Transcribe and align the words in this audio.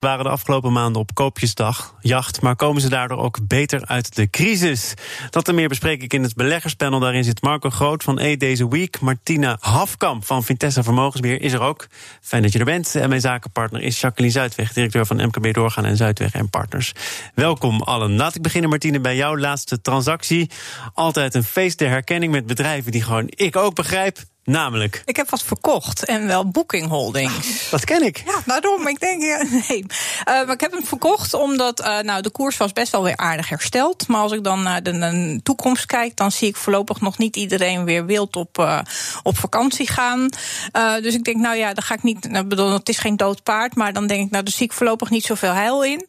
waren 0.00 0.24
de 0.24 0.30
afgelopen 0.30 0.72
maanden 0.72 1.00
op 1.00 1.14
koopjesdag, 1.14 1.94
jacht, 2.00 2.40
maar 2.40 2.56
komen 2.56 2.82
ze 2.82 2.88
daardoor 2.88 3.18
ook 3.18 3.38
beter 3.46 3.86
uit 3.86 4.14
de 4.14 4.30
crisis? 4.30 4.94
Dat 5.30 5.48
en 5.48 5.54
meer 5.54 5.68
bespreek 5.68 6.02
ik 6.02 6.12
in 6.12 6.22
het 6.22 6.34
beleggerspanel. 6.34 7.00
Daarin 7.00 7.24
zit 7.24 7.42
Marco 7.42 7.70
Groot 7.70 8.02
van 8.02 8.18
E 8.18 8.36
Deze 8.36 8.68
Week. 8.68 9.00
Martina 9.00 9.56
Hafkamp 9.60 10.24
van 10.24 10.44
Vintessa 10.44 10.82
Vermogensbeheer 10.82 11.40
is 11.40 11.52
er 11.52 11.60
ook. 11.60 11.86
Fijn 12.20 12.42
dat 12.42 12.52
je 12.52 12.58
er 12.58 12.64
bent. 12.64 12.94
En 12.94 13.08
mijn 13.08 13.20
zakenpartner 13.20 13.82
is 13.82 14.00
Jacqueline 14.00 14.34
Zuidweg, 14.34 14.72
directeur 14.72 15.06
van 15.06 15.16
MKB 15.16 15.54
Doorgaan 15.54 15.84
en 15.84 15.96
Zuidweg 15.96 16.32
en 16.32 16.50
Partners. 16.50 16.92
Welkom 17.34 17.80
allen. 17.80 18.16
Laat 18.16 18.34
ik 18.34 18.42
beginnen, 18.42 18.70
Martine, 18.70 19.00
bij 19.00 19.16
jouw 19.16 19.36
laatste 19.36 19.80
transactie. 19.80 20.50
Altijd 20.94 21.34
een 21.34 21.44
feest 21.44 21.78
der 21.78 21.88
herkenning 21.88 22.32
met 22.32 22.46
bedrijven 22.46 22.92
die 22.92 23.02
gewoon 23.02 23.26
ik 23.28 23.56
ook 23.56 23.74
begrijp 23.74 24.18
Namelijk? 24.44 25.02
Ik 25.04 25.16
heb 25.16 25.30
wat 25.30 25.42
verkocht 25.42 26.04
en 26.04 26.26
wel 26.26 26.48
Booking 26.48 26.88
Holdings. 26.88 27.70
Dat 27.70 27.84
ken 27.84 28.02
ik. 28.02 28.22
Ja, 28.26 28.42
daarom. 28.44 28.88
Ik 28.88 29.00
denk, 29.00 29.22
ja, 29.22 29.42
nee. 29.68 29.84
Uh, 29.88 30.24
maar 30.24 30.50
ik 30.50 30.60
heb 30.60 30.72
hem 30.72 30.84
verkocht 30.84 31.34
omdat 31.34 31.80
uh, 31.80 31.98
nou, 31.98 32.22
de 32.22 32.30
koers 32.30 32.56
was 32.56 32.72
best 32.72 32.92
wel 32.92 33.02
weer 33.02 33.16
aardig 33.16 33.48
hersteld. 33.48 34.08
Maar 34.08 34.20
als 34.20 34.32
ik 34.32 34.44
dan 34.44 34.62
naar 34.62 34.82
de, 34.82 34.98
de 34.98 35.40
toekomst 35.42 35.86
kijk, 35.86 36.16
dan 36.16 36.32
zie 36.32 36.48
ik 36.48 36.56
voorlopig 36.56 37.00
nog 37.00 37.18
niet 37.18 37.36
iedereen 37.36 37.84
weer 37.84 38.06
wild 38.06 38.36
op, 38.36 38.58
uh, 38.58 38.80
op 39.22 39.38
vakantie 39.38 39.88
gaan. 39.88 40.28
dus 41.02 41.14
ik 41.14 41.24
denk, 41.24 41.36
nou 41.36 41.56
ja, 41.56 41.74
dan 41.74 41.82
ga 41.82 41.94
ik 41.94 42.02
niet. 42.02 42.28
Nou, 42.28 42.44
bedoel, 42.44 42.72
het 42.72 42.88
is 42.88 42.98
geen 42.98 43.16
dood 43.16 43.42
paard, 43.42 43.74
maar 43.74 43.92
dan 43.92 44.06
denk 44.06 44.24
ik, 44.24 44.30
nou, 44.30 44.44
daar 44.44 44.52
zie 44.52 44.66
ik 44.66 44.72
voorlopig 44.72 45.10
niet 45.10 45.24
zoveel 45.24 45.52
heil 45.52 45.84
in. 45.84 46.06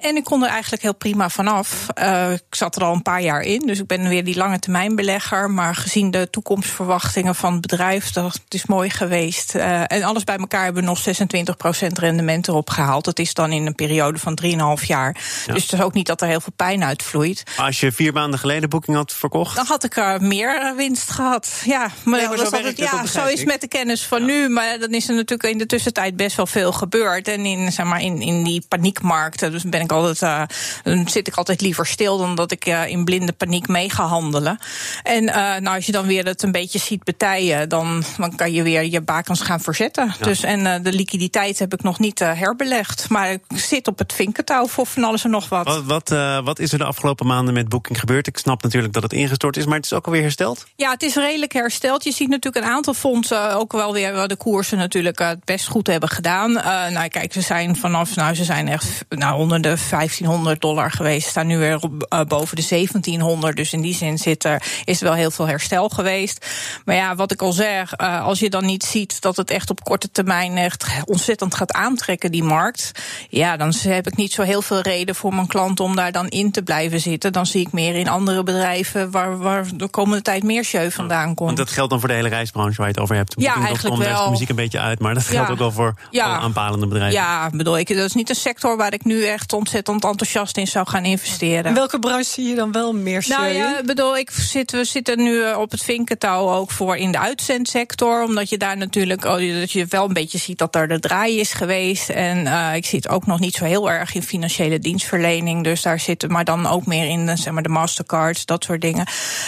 en 0.00 0.16
ik 0.16 0.24
kon 0.24 0.42
er 0.42 0.50
eigenlijk 0.50 0.82
heel 0.82 0.94
prima 0.94 1.28
vanaf. 1.28 1.86
ik 2.32 2.54
zat 2.54 2.76
er 2.76 2.84
al 2.84 2.92
een 2.92 3.02
paar 3.02 3.22
jaar 3.22 3.42
in, 3.42 3.66
dus 3.66 3.78
ik 3.78 3.86
ben 3.86 4.08
weer 4.08 4.24
die 4.24 4.36
lange 4.36 4.58
termijn 4.58 4.96
belegger. 4.96 5.50
Maar 5.50 5.74
gezien 5.74 6.10
de 6.10 6.30
toekomstverwachtingen 6.30 7.34
van 7.34 7.53
bedrijf. 7.60 8.10
Dat 8.10 8.40
is 8.48 8.66
mooi 8.66 8.90
geweest. 8.90 9.54
Uh, 9.54 9.80
en 9.86 10.02
alles 10.02 10.24
bij 10.24 10.36
elkaar 10.36 10.64
hebben 10.64 10.82
we 10.82 10.88
nog 10.88 11.00
26% 11.00 11.86
rendement 11.92 12.48
erop 12.48 12.70
gehaald. 12.70 13.04
Dat 13.04 13.18
is 13.18 13.34
dan 13.34 13.52
in 13.52 13.66
een 13.66 13.74
periode 13.74 14.18
van 14.18 14.38
3,5 14.42 14.86
jaar. 14.86 15.16
Ja. 15.46 15.52
Dus 15.52 15.62
het 15.62 15.72
is 15.72 15.80
ook 15.80 15.92
niet 15.92 16.06
dat 16.06 16.20
er 16.20 16.28
heel 16.28 16.40
veel 16.40 16.52
pijn 16.56 16.84
uitvloeit. 16.84 17.42
Als 17.56 17.80
je 17.80 17.92
vier 17.92 18.12
maanden 18.12 18.38
geleden 18.38 18.68
boeking 18.68 18.96
had 18.96 19.12
verkocht? 19.12 19.56
Dan 19.56 19.66
had 19.66 19.84
ik 19.84 19.96
er 19.96 20.22
meer 20.22 20.74
winst 20.76 21.10
gehad. 21.10 21.62
Ja, 21.64 21.90
maar, 22.04 22.18
nee, 22.18 22.28
maar 22.28 22.38
zo, 22.38 22.56
het, 22.56 22.76
ja, 22.76 23.06
zo 23.06 23.26
is 23.26 23.44
met 23.44 23.60
de 23.60 23.68
kennis 23.68 24.02
van 24.02 24.20
ja. 24.20 24.26
nu. 24.26 24.48
Maar 24.48 24.78
dan 24.78 24.90
is 24.90 25.08
er 25.08 25.14
natuurlijk 25.14 25.52
in 25.52 25.58
de 25.58 25.66
tussentijd 25.66 26.16
best 26.16 26.36
wel 26.36 26.46
veel 26.46 26.72
gebeurd. 26.72 27.28
En 27.28 27.46
in, 27.46 27.72
zeg 27.72 27.86
maar, 27.86 28.02
in, 28.02 28.20
in 28.20 28.44
die 28.44 28.64
paniekmarkten 28.68 29.52
dus 29.52 29.62
ben 29.62 29.80
ik 29.80 29.92
altijd, 29.92 30.22
uh, 30.22 30.42
dan 30.82 31.08
zit 31.08 31.26
ik 31.26 31.36
altijd 31.36 31.60
liever 31.60 31.86
stil 31.86 32.18
dan 32.18 32.34
dat 32.34 32.52
ik 32.52 32.66
uh, 32.66 32.86
in 32.86 33.04
blinde 33.04 33.32
paniek 33.32 33.68
mee 33.68 33.90
ga 33.90 34.04
handelen. 34.04 34.58
En 35.02 35.24
nou, 35.24 35.76
als 35.76 35.86
je 35.86 35.92
dan 35.92 36.06
weer 36.06 36.24
het 36.24 36.42
een 36.42 36.52
beetje 36.52 36.78
ziet 36.78 37.04
betijen 37.34 37.68
dan, 37.68 38.02
dan 38.16 38.36
kan 38.36 38.52
je 38.52 38.62
weer 38.62 38.84
je 38.84 39.00
bakens 39.00 39.40
gaan 39.40 39.60
verzetten. 39.60 40.14
Ja. 40.18 40.24
Dus, 40.24 40.42
en 40.42 40.60
uh, 40.60 40.74
de 40.82 40.92
liquiditeit 40.92 41.58
heb 41.58 41.72
ik 41.72 41.82
nog 41.82 41.98
niet 41.98 42.20
uh, 42.20 42.32
herbelegd. 42.32 43.08
Maar 43.08 43.30
ik 43.30 43.42
zit 43.54 43.88
op 43.88 43.98
het 43.98 44.12
vinkentouw 44.12 44.66
voor 44.66 44.86
van 44.86 45.04
alles 45.04 45.24
en 45.24 45.30
nog 45.30 45.48
wat. 45.48 45.66
Wat, 45.66 45.84
wat, 45.84 46.10
uh, 46.10 46.44
wat 46.44 46.58
is 46.58 46.72
er 46.72 46.78
de 46.78 46.84
afgelopen 46.84 47.26
maanden 47.26 47.54
met 47.54 47.68
Booking 47.68 48.00
gebeurd? 48.00 48.26
Ik 48.26 48.38
snap 48.38 48.62
natuurlijk 48.62 48.92
dat 48.92 49.02
het 49.02 49.12
ingestort 49.12 49.56
is, 49.56 49.66
maar 49.66 49.76
het 49.76 49.84
is 49.84 49.92
ook 49.92 50.06
alweer 50.06 50.22
hersteld? 50.22 50.66
Ja, 50.76 50.90
het 50.90 51.02
is 51.02 51.14
redelijk 51.14 51.52
hersteld. 51.52 52.04
Je 52.04 52.12
ziet 52.12 52.28
natuurlijk 52.28 52.64
een 52.64 52.72
aantal 52.72 52.94
fondsen 52.94 53.56
ook 53.56 53.72
wel 53.72 53.92
weer 53.92 54.28
de 54.28 54.36
koersen 54.36 54.78
natuurlijk 54.78 55.18
het 55.18 55.44
best 55.44 55.66
goed 55.68 55.86
hebben 55.86 56.08
gedaan. 56.08 56.52
nou, 56.92 57.08
kijk, 57.08 57.32
ze 57.32 57.40
zijn 57.40 57.76
vanaf, 57.76 58.16
nou, 58.16 58.34
ze 58.34 58.44
zijn 58.44 58.68
echt 58.68 59.04
nou, 59.08 59.38
onder 59.38 59.60
de 59.60 59.76
1500 59.90 60.60
dollar 60.60 60.90
geweest. 60.90 61.28
Staan 61.28 61.46
nu 61.46 61.58
weer 61.58 61.78
op, 61.80 62.24
boven 62.28 62.56
de 62.56 62.66
1700. 62.68 63.56
Dus 63.56 63.72
in 63.72 63.80
die 63.80 63.94
zin 63.94 64.18
zit 64.18 64.44
er, 64.44 64.62
is 64.84 65.00
er 65.00 65.06
wel 65.06 65.14
heel 65.14 65.30
veel 65.30 65.46
herstel 65.46 65.88
geweest. 65.88 66.46
Maar 66.84 66.94
ja, 66.94 67.14
wat 67.14 67.23
ik 67.32 67.42
al 67.42 67.52
zeg, 67.52 68.00
uh, 68.00 68.24
als 68.24 68.38
je 68.38 68.50
dan 68.50 68.64
niet 68.64 68.84
ziet 68.84 69.20
dat 69.20 69.36
het 69.36 69.50
echt 69.50 69.70
op 69.70 69.84
korte 69.84 70.10
termijn 70.10 70.56
echt 70.56 70.86
ontzettend 71.04 71.54
gaat 71.54 71.72
aantrekken, 71.72 72.32
die 72.32 72.42
markt, 72.42 72.92
ja, 73.28 73.56
dan 73.56 73.72
heb 73.82 74.06
ik 74.06 74.16
niet 74.16 74.32
zo 74.32 74.42
heel 74.42 74.62
veel 74.62 74.80
reden 74.80 75.14
voor 75.14 75.34
mijn 75.34 75.46
klant 75.46 75.80
om 75.80 75.96
daar 75.96 76.12
dan 76.12 76.28
in 76.28 76.50
te 76.50 76.62
blijven 76.62 77.00
zitten. 77.00 77.32
Dan 77.32 77.46
zie 77.46 77.60
ik 77.60 77.72
meer 77.72 77.94
in 77.94 78.08
andere 78.08 78.42
bedrijven 78.42 79.10
waar, 79.10 79.38
waar 79.38 79.66
de 79.74 79.88
komende 79.88 80.22
tijd 80.22 80.42
meer 80.42 80.64
show 80.64 80.90
vandaan 80.90 81.34
komt. 81.34 81.38
Want 81.38 81.56
dat 81.56 81.70
geldt 81.70 81.90
dan 81.90 82.00
voor 82.00 82.08
de 82.08 82.14
hele 82.14 82.28
reisbranche 82.28 82.76
waar 82.76 82.86
je 82.86 82.92
het 82.92 83.02
over 83.02 83.16
hebt. 83.16 83.34
Ja, 83.36 83.54
eigenlijk 83.54 83.96
wel. 83.96 84.24
de 84.24 84.30
muziek 84.30 84.48
een 84.48 84.56
beetje 84.56 84.80
uit, 84.80 84.98
maar 84.98 85.14
dat 85.14 85.22
geldt 85.22 85.46
ja. 85.46 85.52
ook 85.52 85.58
wel 85.58 85.72
voor 85.72 85.94
ja. 86.10 86.24
alle 86.24 86.36
aanpalende 86.36 86.86
bedrijven. 86.86 87.20
Ja, 87.20 87.50
bedoel 87.50 87.78
ik, 87.78 87.88
dat 87.88 88.04
is 88.04 88.14
niet 88.14 88.28
een 88.28 88.34
sector 88.34 88.76
waar 88.76 88.92
ik 88.92 89.04
nu 89.04 89.24
echt 89.24 89.52
ontzettend 89.52 90.04
enthousiast 90.04 90.56
in 90.56 90.66
zou 90.66 90.88
gaan 90.88 91.04
investeren. 91.04 91.64
En 91.64 91.74
welke 91.74 91.98
branche 91.98 92.24
zie 92.24 92.48
je 92.48 92.54
dan 92.54 92.72
wel 92.72 92.92
meer 92.92 93.22
show 93.22 93.38
Nou 93.38 93.52
ja, 93.52 93.80
bedoel, 93.84 94.16
ik 94.16 94.30
zit, 94.30 94.70
we 94.70 94.84
zitten 94.84 95.22
nu 95.22 95.52
op 95.52 95.70
het 95.70 95.82
vinkentouw 95.82 96.50
ook 96.50 96.70
voor 96.70 96.96
in 96.96 97.12
de 97.14 97.20
uitzendsector. 97.20 98.22
Omdat 98.22 98.48
je 98.48 98.58
daar 98.58 98.76
natuurlijk 98.76 99.24
oh, 99.24 99.60
dat 99.60 99.72
je 99.72 99.86
wel 99.88 100.06
een 100.06 100.12
beetje 100.12 100.38
ziet 100.38 100.58
dat 100.58 100.74
er 100.74 100.88
de 100.88 101.00
draai 101.00 101.40
is 101.40 101.52
geweest. 101.52 102.08
En 102.08 102.46
uh, 102.46 102.74
ik 102.74 102.86
zie 102.86 102.98
het 102.98 103.08
ook 103.08 103.26
nog 103.26 103.40
niet 103.40 103.54
zo 103.54 103.64
heel 103.64 103.90
erg 103.90 104.14
in 104.14 104.22
financiële 104.22 104.78
dienstverlening. 104.78 105.64
Dus 105.64 105.82
daar 105.82 106.00
zitten, 106.00 106.32
maar 106.32 106.44
dan 106.44 106.66
ook 106.66 106.86
meer 106.86 107.08
in 107.08 107.38
zeg 107.38 107.52
maar, 107.52 107.62
de 107.62 107.68
Mastercards, 107.68 108.46
dat 108.46 108.64
soort 108.64 108.80
dingen. 108.80 109.06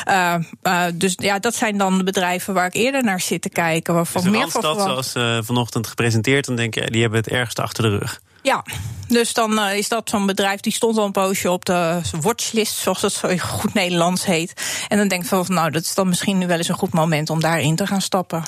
Uh, 0.09 0.34
uh, 0.62 0.82
dus 0.94 1.15
ja, 1.16 1.38
dat 1.38 1.54
zijn 1.54 1.78
dan 1.78 1.99
de 1.99 2.04
bedrijven 2.04 2.54
waar 2.54 2.66
ik 2.66 2.75
eerder 2.75 3.04
naar 3.04 3.21
zit 3.21 3.43
te 3.43 3.49
kijken. 3.49 3.94
Waarvan 3.94 4.22
dus 4.22 4.31
meer 4.31 4.48
van 4.48 4.62
zoals 4.62 5.12
vanochtend 5.47 5.87
gepresenteerd, 5.87 6.47
dan 6.47 6.56
denk 6.56 6.75
je, 6.75 6.91
die 6.91 7.00
hebben 7.00 7.21
het 7.21 7.28
ergste 7.28 7.62
achter 7.62 7.83
de 7.83 7.98
rug. 7.98 8.21
Ja, 8.47 8.65
dus 9.09 9.33
dan 9.33 9.59
uh, 9.59 9.77
is 9.77 9.89
dat 9.89 10.09
zo'n 10.09 10.27
bedrijf 10.27 10.61
die 10.61 10.73
stond 10.73 10.99
al 10.99 11.05
een 11.05 11.12
poosje 11.12 11.51
op 11.51 11.65
de 11.65 12.01
watchlist, 12.21 12.77
zoals 12.77 13.03
het 13.03 13.12
zo 13.12 13.37
goed 13.37 13.75
Nederlands 13.75 14.25
heet. 14.25 14.53
En 14.89 14.99
dan 14.99 15.09
denk 15.09 15.23
ik 15.23 15.29
van, 15.29 15.45
nou, 15.49 15.71
dat 15.71 15.83
is 15.83 15.95
dan 15.95 16.09
misschien 16.09 16.39
nu 16.39 16.47
wel 16.47 16.57
eens 16.57 16.69
een 16.69 16.75
goed 16.75 16.93
moment 16.93 17.31
om 17.31 17.41
daarin 17.41 17.77
te 17.77 17.87
gaan 17.87 18.01
stappen. 18.01 18.43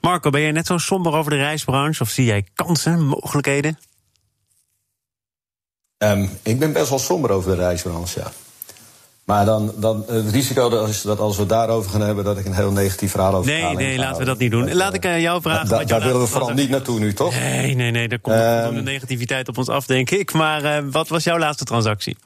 Marco, 0.00 0.30
ben 0.30 0.40
jij 0.40 0.52
net 0.52 0.66
zo 0.66 0.78
somber 0.78 1.12
over 1.12 1.30
de 1.30 1.36
reisbranche 1.36 2.02
of 2.02 2.08
zie 2.08 2.24
jij 2.24 2.46
kansen, 2.54 3.06
mogelijkheden? 3.06 3.78
Um, 5.98 6.30
ik 6.42 6.58
ben 6.58 6.72
best 6.72 6.88
wel 6.88 6.98
somber 6.98 7.30
over 7.30 7.56
de 7.56 7.62
reisbranche, 7.62 8.20
ja. 8.20 8.32
Maar 9.24 9.44
dan, 9.44 9.72
dan 9.76 10.04
het 10.06 10.30
risico 10.30 10.68
dat 10.68 10.86
als, 10.86 11.02
dat 11.02 11.18
als 11.18 11.36
we 11.36 11.46
daarover 11.46 11.90
gaan 11.90 12.00
hebben, 12.00 12.24
dat 12.24 12.38
ik 12.38 12.44
een 12.44 12.54
heel 12.54 12.72
negatief 12.72 13.10
verhaal 13.10 13.34
over 13.34 13.52
Nee, 13.52 13.74
nee, 13.74 13.98
laten 13.98 14.18
we 14.18 14.24
dat 14.24 14.38
niet 14.38 14.50
doen. 14.50 14.74
Laat 14.74 14.94
ik 14.94 15.04
uh, 15.04 15.20
jou 15.20 15.42
vragen. 15.42 15.68
Da, 15.68 15.84
daar 15.84 16.02
willen 16.02 16.20
we 16.20 16.26
vooral 16.26 16.50
niet 16.50 16.70
naartoe 16.70 16.98
nu, 16.98 17.14
toch? 17.14 17.34
Nee, 17.34 17.74
nee, 17.74 17.90
nee, 17.90 18.08
daar 18.08 18.18
komt 18.18 18.36
um, 18.36 18.74
de 18.74 18.90
negativiteit 18.90 19.48
op 19.48 19.58
ons 19.58 19.68
af, 19.68 19.86
denk 19.86 20.10
ik. 20.10 20.32
Maar 20.32 20.64
uh, 20.64 20.78
wat 20.90 21.08
was 21.08 21.24
jouw 21.24 21.38
laatste 21.38 21.64
transactie? 21.64 22.16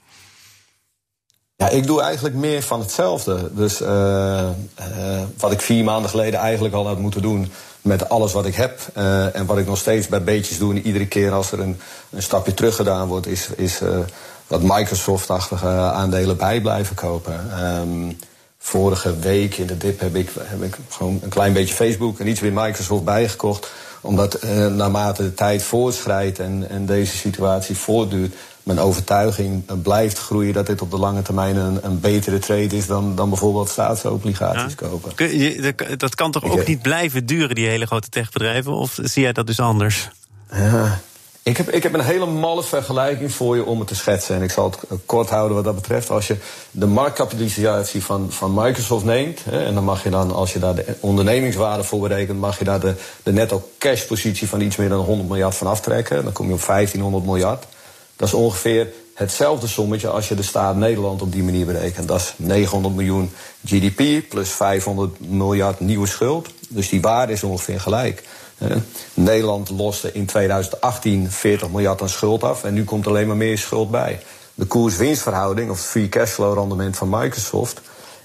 Ja, 1.57 1.69
ik 1.69 1.87
doe 1.87 2.03
eigenlijk 2.03 2.35
meer 2.35 2.63
van 2.63 2.81
hetzelfde. 2.81 3.51
Dus 3.55 3.81
uh, 3.81 4.49
wat 5.39 5.53
ik 5.53 5.61
vier 5.61 5.85
maanden 5.85 6.11
geleden 6.11 6.41
eigenlijk 6.41 6.75
al 6.75 6.87
had 6.87 6.99
moeten 6.99 7.23
doen 7.23 7.53
met 7.83 8.09
alles 8.09 8.33
wat 8.33 8.47
ik 8.47 8.55
heb. 8.55 8.81
Uh, 8.97 9.37
en 9.37 9.47
wat 9.47 9.59
ik 9.59 9.67
nog 9.67 9.79
steeds 9.79 10.07
bij 10.07 10.23
beetjes 10.23 10.59
doe. 10.59 10.75
En 10.75 10.87
iedere 10.87 11.07
keer 11.07 11.33
als 11.33 11.53
er 11.53 11.61
een, 11.61 11.81
een 12.11 12.23
stapje 12.23 12.55
terug 12.55 12.77
gedaan 12.77 13.09
wordt, 13.09 13.27
is, 13.27 13.49
is 13.57 13.81
dat 14.47 14.63
Microsoft-achtige 14.63 15.67
aandelen 15.67 16.37
bij 16.37 16.61
blijven 16.61 16.95
kopen. 16.95 17.65
Um, 17.65 18.17
vorige 18.59 19.19
week 19.19 19.57
in 19.57 19.67
de 19.67 19.77
dip 19.77 20.01
heb 20.01 20.17
ik, 20.17 20.31
heb 20.39 20.63
ik 20.63 20.77
gewoon 20.89 21.19
een 21.23 21.29
klein 21.29 21.53
beetje 21.53 21.75
Facebook 21.75 22.19
en 22.19 22.27
iets 22.27 22.41
weer 22.41 22.53
Microsoft 22.53 23.05
bijgekocht. 23.05 23.71
Omdat 24.01 24.45
uh, 24.45 24.67
naarmate 24.67 25.23
de 25.23 25.35
tijd 25.35 25.63
voortschrijdt 25.63 26.39
en, 26.39 26.69
en 26.69 26.87
deze 26.87 27.17
situatie 27.17 27.77
voortduurt, 27.77 28.35
mijn 28.69 28.81
overtuiging 28.81 29.83
blijft 29.83 30.19
groeien 30.19 30.53
dat 30.53 30.67
dit 30.67 30.83
op 30.83 30.91
de 30.91 30.99
lange 30.99 31.23
termijn 31.23 31.57
een, 31.57 31.79
een 31.83 32.01
betere 32.01 32.39
trade 32.39 32.77
is 32.77 32.87
dan, 32.87 33.17
dan 33.17 33.29
bijvoorbeeld 33.29 33.69
staatsobligaties 33.69 34.75
ja. 34.79 34.89
kopen. 34.89 35.99
Dat 35.99 36.15
kan 36.15 36.31
toch 36.31 36.45
ook 36.45 36.61
ik, 36.61 36.67
niet 36.67 36.83
blijven 36.83 37.27
duren, 37.27 37.55
die 37.55 37.69
hele 37.69 37.87
grote 37.87 38.09
techbedrijven? 38.09 38.73
Of 38.73 38.99
zie 39.03 39.23
jij 39.23 39.33
dat 39.33 39.47
dus 39.47 39.61
anders? 39.61 40.09
Ja, 40.53 41.01
ik 41.43 41.57
heb, 41.57 41.71
ik 41.71 41.83
heb 41.83 41.95
een 41.95 42.01
hele 42.01 42.27
malle 42.27 42.63
vergelijking 42.63 43.33
voor 43.33 43.57
je 43.57 43.65
om 43.65 43.79
het 43.79 43.89
te 43.89 43.95
schetsen. 43.95 44.37
En 44.37 44.43
ik 44.43 44.51
zal 44.51 44.75
het 44.89 45.01
kort 45.07 45.31
houden 45.31 45.55
wat 45.57 45.65
dat 45.65 45.75
betreft. 45.75 46.11
Als 46.11 46.27
je 46.27 46.37
de 46.71 46.87
marktkapitalisatie 46.87 48.05
van, 48.05 48.27
van 48.33 48.55
Microsoft 48.55 49.05
neemt. 49.05 49.41
Hè, 49.45 49.65
en 49.65 49.75
dan 49.75 49.85
mag 49.85 50.03
je 50.03 50.11
dan, 50.11 50.35
als 50.35 50.53
je 50.53 50.59
daar 50.59 50.75
de 50.75 50.97
ondernemingswaarde 51.01 51.85
voor 51.85 52.01
berekent, 52.01 52.39
mag 52.39 52.59
je 52.59 52.65
daar 52.65 52.81
de, 52.81 52.95
de 53.23 53.33
netto 53.33 53.71
cash 53.79 54.05
positie 54.05 54.49
van 54.49 54.61
iets 54.61 54.77
meer 54.77 54.89
dan 54.89 55.05
100 55.05 55.29
miljard 55.29 55.55
van 55.55 55.67
aftrekken. 55.67 56.25
Dan 56.25 56.33
kom 56.33 56.47
je 56.47 56.55
op 56.55 56.67
1500 56.67 57.25
miljard. 57.25 57.67
Dat 58.19 58.29
is 58.29 58.35
ongeveer 58.35 58.89
hetzelfde 59.15 59.67
sommetje 59.67 60.09
als 60.09 60.29
je 60.29 60.35
de 60.35 60.43
staat 60.43 60.77
Nederland 60.77 61.23
op 61.23 61.33
die 61.33 61.43
manier 61.43 61.67
berekent. 61.67 62.09
Dat 62.09 62.21
is 62.21 62.35
900 62.37 62.95
miljoen 62.95 63.31
GDP 63.65 64.29
plus 64.29 64.51
500 64.51 65.31
miljard 65.31 65.81
nieuwe 65.81 66.07
schuld. 66.07 66.49
Dus 66.69 66.89
die 66.89 67.01
waarde 67.01 67.33
is 67.33 67.43
ongeveer 67.43 67.81
gelijk. 67.81 68.23
Nederland 69.15 69.71
loste 69.71 70.13
in 70.13 70.27
2018 70.27 71.31
40 71.31 71.69
miljard 71.69 72.03
aan 72.03 72.09
schuld 72.09 72.43
af 72.43 72.65
en 72.65 72.75
nu 72.75 72.85
komt 72.85 73.07
alleen 73.07 73.27
maar 73.27 73.37
meer 73.37 73.59
schuld 73.59 73.91
bij. 73.91 74.21
De 74.55 74.65
koers-winstverhouding, 74.65 75.71
of 75.71 75.77
het 75.77 75.87
free 75.87 76.09
cashflow 76.09 76.55
rendement 76.55 76.97
van 76.97 77.09
Microsoft, 77.09 77.81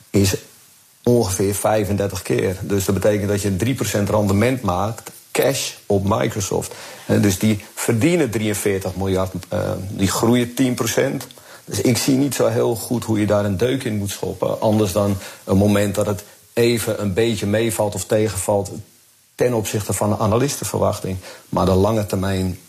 is 0.09 0.35
ongeveer 1.03 1.55
35 1.55 2.21
keer. 2.21 2.57
Dus 2.61 2.85
dat 2.85 2.95
betekent 2.95 3.29
dat 3.29 3.41
je 3.41 3.75
3% 4.05 4.09
rendement 4.09 4.61
maakt, 4.61 5.11
cash 5.33 5.71
op 5.85 6.03
Microsoft. 6.05 6.73
Uh, 7.07 7.21
dus 7.21 7.39
die 7.39 7.65
verdienen 7.73 8.29
43 8.29 8.95
miljard, 8.95 9.33
uh, 9.53 9.71
die 9.89 10.07
groeien 10.07 10.53
10%. 10.55 11.27
Dus 11.65 11.81
ik 11.81 11.97
zie 11.97 12.15
niet 12.15 12.35
zo 12.35 12.47
heel 12.47 12.75
goed 12.75 13.03
hoe 13.03 13.19
je 13.19 13.25
daar 13.25 13.45
een 13.45 13.57
deuk 13.57 13.83
in 13.83 13.97
moet 13.97 14.09
schoppen. 14.09 14.61
Anders 14.61 14.91
dan 14.91 15.17
een 15.43 15.57
moment 15.57 15.95
dat 15.95 16.05
het 16.05 16.23
even 16.53 17.01
een 17.01 17.13
beetje 17.13 17.45
meevalt 17.45 17.95
of 17.95 18.05
tegenvalt 18.05 18.71
ten 19.35 19.53
opzichte 19.53 19.93
van 19.93 20.09
de 20.09 20.17
analistenverwachting. 20.17 21.17
Maar 21.49 21.65
de 21.65 21.71
lange 21.71 22.05
termijn 22.05 22.59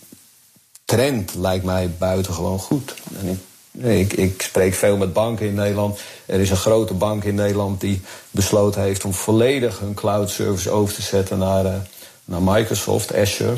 trend 0.85 1.33
lijkt 1.35 1.65
mij 1.65 1.91
buitengewoon 1.97 2.59
goed. 2.59 2.95
En 3.19 3.27
ik 3.27 3.39
ik, 3.77 4.13
ik, 4.13 4.41
spreek 4.41 4.73
veel 4.73 4.97
met 4.97 5.13
banken 5.13 5.45
in 5.45 5.53
Nederland. 5.53 5.99
Er 6.25 6.39
is 6.39 6.49
een 6.49 6.57
grote 6.57 6.93
bank 6.93 7.23
in 7.23 7.35
Nederland 7.35 7.81
die 7.81 8.01
besloten 8.31 8.81
heeft 8.81 9.05
om 9.05 9.13
volledig 9.13 9.79
hun 9.79 9.93
cloud 9.93 10.29
service 10.29 10.69
over 10.69 10.95
te 10.95 11.01
zetten 11.01 11.37
naar, 11.37 11.65
uh, 11.65 11.73
naar 12.25 12.41
Microsoft, 12.41 13.15
Azure 13.15 13.57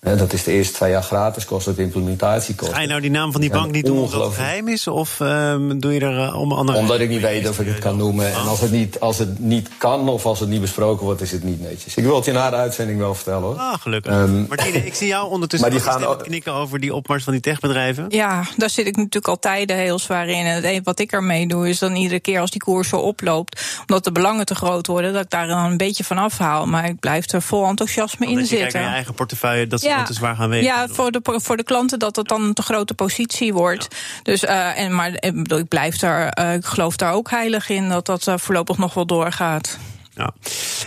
dat 0.00 0.32
is 0.32 0.44
de 0.44 0.52
eerste 0.52 0.74
twee 0.74 0.90
jaar 0.90 1.02
gratis, 1.02 1.44
kost 1.44 1.66
het 1.66 1.78
implementatiekosten. 1.78 2.76
Ga 2.76 2.82
je 2.82 2.88
nou 2.88 3.00
die 3.00 3.10
naam 3.10 3.32
van 3.32 3.40
die 3.40 3.50
bank 3.50 3.72
niet 3.72 3.84
doen 3.84 3.98
omdat 3.98 4.24
het 4.24 4.34
geheim 4.34 4.68
is? 4.68 4.86
Of 4.86 5.20
ehm, 5.20 5.78
doe 5.78 5.94
je 5.94 6.00
er 6.00 6.26
uh, 6.26 6.40
om 6.40 6.52
andere... 6.52 6.78
Omdat 6.78 7.00
ik 7.00 7.08
niet 7.08 7.20
weet 7.20 7.48
of 7.48 7.60
ik 7.60 7.66
het 7.66 7.78
kan 7.78 7.96
noemen. 7.96 8.26
En 8.26 8.46
als 8.46 8.60
het, 8.60 8.70
niet, 8.70 9.00
als 9.00 9.18
het 9.18 9.38
niet 9.38 9.68
kan 9.78 10.08
of 10.08 10.26
als 10.26 10.40
het 10.40 10.48
niet 10.48 10.60
besproken 10.60 11.04
wordt, 11.04 11.20
is 11.20 11.32
het 11.32 11.44
niet 11.44 11.60
netjes. 11.60 11.96
Ik 11.96 12.04
wil 12.04 12.16
het 12.16 12.24
je 12.24 12.32
na 12.32 12.50
de 12.50 12.56
uitzending 12.56 12.98
wel 12.98 13.14
vertellen 13.14 13.42
hoor. 13.42 13.56
Ah, 13.56 13.74
gelukkig. 13.80 14.12
Um, 14.12 14.46
Martine, 14.48 14.86
ik 14.86 14.94
zie 14.94 15.06
jou 15.06 15.30
ondertussen 15.34 15.68
maar 15.68 15.78
die 15.78 15.88
gaan 15.88 16.04
ook... 16.04 16.22
knikken 16.22 16.52
over 16.52 16.80
die 16.80 16.94
opmars 16.94 17.24
van 17.24 17.32
die 17.32 17.42
techbedrijven. 17.42 18.06
Ja, 18.08 18.44
daar 18.56 18.70
zit 18.70 18.86
ik 18.86 18.96
natuurlijk 18.96 19.28
al 19.28 19.38
tijden 19.38 19.76
heel 19.76 19.98
zwaar 19.98 20.28
in. 20.28 20.44
En 20.44 20.54
het 20.54 20.64
enige 20.64 20.82
wat 20.84 20.98
ik 20.98 21.12
ermee 21.12 21.46
doe, 21.46 21.68
is 21.68 21.78
dan 21.78 21.94
iedere 21.94 22.20
keer 22.20 22.40
als 22.40 22.50
die 22.50 22.60
koers 22.60 22.88
zo 22.88 22.96
oploopt, 22.96 23.80
omdat 23.80 24.04
de 24.04 24.12
belangen 24.12 24.46
te 24.46 24.54
groot 24.54 24.86
worden, 24.86 25.12
dat 25.12 25.24
ik 25.24 25.30
daar 25.30 25.46
dan 25.46 25.64
een 25.64 25.76
beetje 25.76 26.04
van 26.04 26.18
afhaal. 26.18 26.66
Maar 26.66 26.88
ik 26.88 27.00
blijf 27.00 27.32
er 27.32 27.42
vol 27.42 27.66
enthousiasme 27.66 28.26
in 28.26 28.46
zitten. 28.46 28.58
Kijk 28.58 28.72
naar 28.72 28.82
je 28.82 28.88
eigen 28.88 29.14
portefeuille, 29.14 29.66
dat 29.66 29.88
ja. 29.98 30.04
te 30.04 30.12
zwaar 30.12 30.36
gaan 30.36 30.48
wegen. 30.48 30.64
Ja, 30.64 30.88
voor 30.88 31.10
de, 31.10 31.20
voor 31.22 31.56
de 31.56 31.64
klanten 31.64 31.98
dat 31.98 32.16
het 32.16 32.28
dan 32.28 32.42
een 32.42 32.54
te 32.54 32.62
grote 32.62 32.94
positie 32.94 33.52
wordt. 33.52 33.88
Dus, 34.22 34.44
uh, 34.44 34.78
en, 34.78 34.94
maar 34.94 35.08
ik, 35.08 35.34
bedoel, 35.34 35.58
ik 35.58 35.68
blijf 35.68 35.96
daar, 35.96 36.38
uh, 36.40 36.54
ik 36.54 36.64
geloof 36.64 36.96
daar 36.96 37.12
ook 37.12 37.30
heilig 37.30 37.68
in 37.68 37.88
dat 37.88 38.06
dat 38.06 38.26
uh, 38.26 38.34
voorlopig 38.36 38.78
nog 38.78 38.94
wel 38.94 39.06
doorgaat. 39.06 39.78
Ja. 40.14 40.30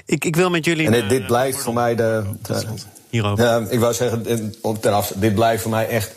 Ik, 0.06 0.26
ik 0.26 0.36
wil 0.36 0.50
met 0.50 0.66
jullie. 0.66 0.86
En 0.86 0.92
dit, 0.92 1.10
dit 1.10 1.26
blijft 1.26 1.62
voor 1.62 1.74
mij 1.74 1.96
de. 1.96 2.24
de 2.42 2.66
hierover. 3.10 3.46
Ja, 3.46 3.66
ik 3.70 3.80
wou 3.80 3.94
zeggen, 3.94 4.54
ten 4.80 4.94
af, 4.94 5.14
dit 5.16 5.36
blijft 5.36 5.62
voor 5.62 5.72
mij 5.72 5.88
echt 5.88 6.12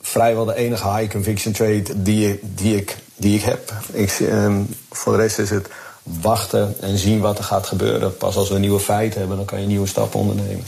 vrijwel 0.00 0.44
de 0.44 0.54
enige 0.54 0.88
high 0.88 1.10
conviction 1.10 1.52
trade 1.52 2.02
die, 2.02 2.40
die, 2.42 2.76
ik, 2.76 2.96
die 3.16 3.36
ik 3.36 3.42
heb. 3.42 3.72
Ik, 3.92 4.18
um, 4.20 4.76
voor 4.90 5.12
de 5.12 5.22
rest 5.22 5.38
is 5.38 5.50
het 5.50 5.68
wachten 6.02 6.74
en 6.80 6.98
zien 6.98 7.20
wat 7.20 7.38
er 7.38 7.44
gaat 7.44 7.66
gebeuren. 7.66 8.16
Pas 8.16 8.36
als 8.36 8.50
we 8.50 8.58
nieuwe 8.58 8.80
feiten 8.80 9.18
hebben, 9.18 9.36
dan 9.36 9.46
kan 9.46 9.60
je 9.60 9.66
nieuwe 9.66 9.86
stappen 9.86 10.20
ondernemen. 10.20 10.64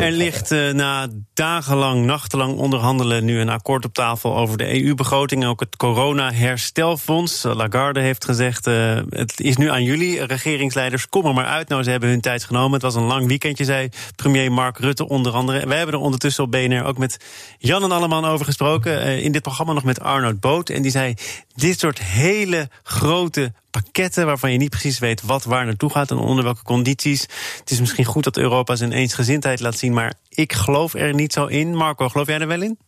Er 0.00 0.10
ligt 0.10 0.52
uh, 0.52 0.72
na 0.72 1.08
dagenlang, 1.34 2.04
nachtenlang 2.04 2.56
onderhandelen 2.56 3.24
nu 3.24 3.40
een 3.40 3.48
akkoord 3.48 3.84
op 3.84 3.94
tafel 3.94 4.36
over 4.36 4.56
de 4.56 4.82
EU-begroting 4.82 5.42
en 5.42 5.48
ook 5.48 5.60
het 5.60 5.76
corona-herstelfonds. 5.76 7.42
Lagarde 7.42 8.00
heeft 8.00 8.24
gezegd: 8.24 8.66
uh, 8.66 9.00
het 9.08 9.40
is 9.40 9.56
nu 9.56 9.70
aan 9.70 9.84
jullie, 9.84 10.24
regeringsleiders, 10.24 11.08
kom 11.08 11.26
er 11.26 11.34
maar 11.34 11.46
uit. 11.46 11.68
Nou, 11.68 11.82
ze 11.82 11.90
hebben 11.90 12.08
hun 12.08 12.20
tijd 12.20 12.44
genomen. 12.44 12.72
Het 12.72 12.82
was 12.82 12.94
een 12.94 13.02
lang 13.02 13.26
weekendje, 13.26 13.64
zei 13.64 13.88
premier 14.16 14.52
Mark 14.52 14.78
Rutte 14.78 15.08
onder 15.08 15.32
andere. 15.32 15.66
Wij 15.66 15.76
hebben 15.76 15.94
er 15.94 16.00
ondertussen 16.00 16.44
op 16.44 16.50
BNR 16.50 16.84
ook 16.84 16.98
met 16.98 17.16
Jan 17.58 17.82
en 17.82 17.92
Alleman 17.92 18.24
over 18.24 18.44
gesproken. 18.44 18.92
Uh, 18.92 19.24
in 19.24 19.32
dit 19.32 19.42
programma 19.42 19.72
nog 19.72 19.84
met 19.84 20.00
Arnoud 20.00 20.40
Boot. 20.40 20.68
En 20.68 20.82
die 20.82 20.90
zei: 20.90 21.14
dit 21.54 21.78
soort 21.78 21.98
hele 21.98 22.68
grote 22.82 23.52
pakketten 23.70 24.26
waarvan 24.26 24.52
je 24.52 24.58
niet 24.58 24.70
precies 24.70 24.98
weet 24.98 25.22
wat 25.22 25.44
waar 25.44 25.64
naartoe 25.64 25.90
gaat 25.90 26.10
en 26.10 26.16
onder 26.16 26.44
welke 26.44 26.62
condities. 26.62 27.22
Het 27.58 27.70
is 27.70 27.80
misschien 27.80 28.04
goed 28.04 28.24
dat 28.24 28.36
Europa 28.36 28.76
zijn 28.76 28.92
eensgezindheid 28.92 29.60
laat 29.60 29.78
zien, 29.78 29.92
maar 29.92 30.14
ik 30.28 30.52
geloof 30.52 30.94
er 30.94 31.14
niet 31.14 31.32
zo 31.32 31.46
in. 31.46 31.76
Marco, 31.76 32.08
geloof 32.08 32.26
jij 32.26 32.38
er 32.38 32.46
wel 32.46 32.62
in? 32.62 32.78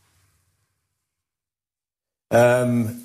Um, 2.28 3.04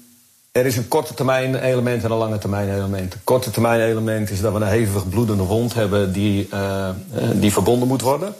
er 0.51 0.65
is 0.65 0.77
een 0.77 0.87
korte 0.87 1.13
termijn 1.13 1.55
element 1.55 2.03
en 2.03 2.11
een 2.11 2.17
lange 2.17 2.37
termijn 2.37 2.73
element. 2.73 3.13
Het 3.13 3.23
korte 3.23 3.51
termijn 3.51 3.81
element 3.81 4.29
is 4.29 4.41
dat 4.41 4.53
we 4.53 4.59
een 4.59 4.67
hevig 4.67 5.09
bloedende 5.09 5.43
wond 5.43 5.73
hebben 5.73 6.13
die, 6.13 6.47
uh, 6.53 6.89
die 7.33 7.51
verbonden 7.51 7.87
moet 7.87 8.01
worden. 8.01 8.35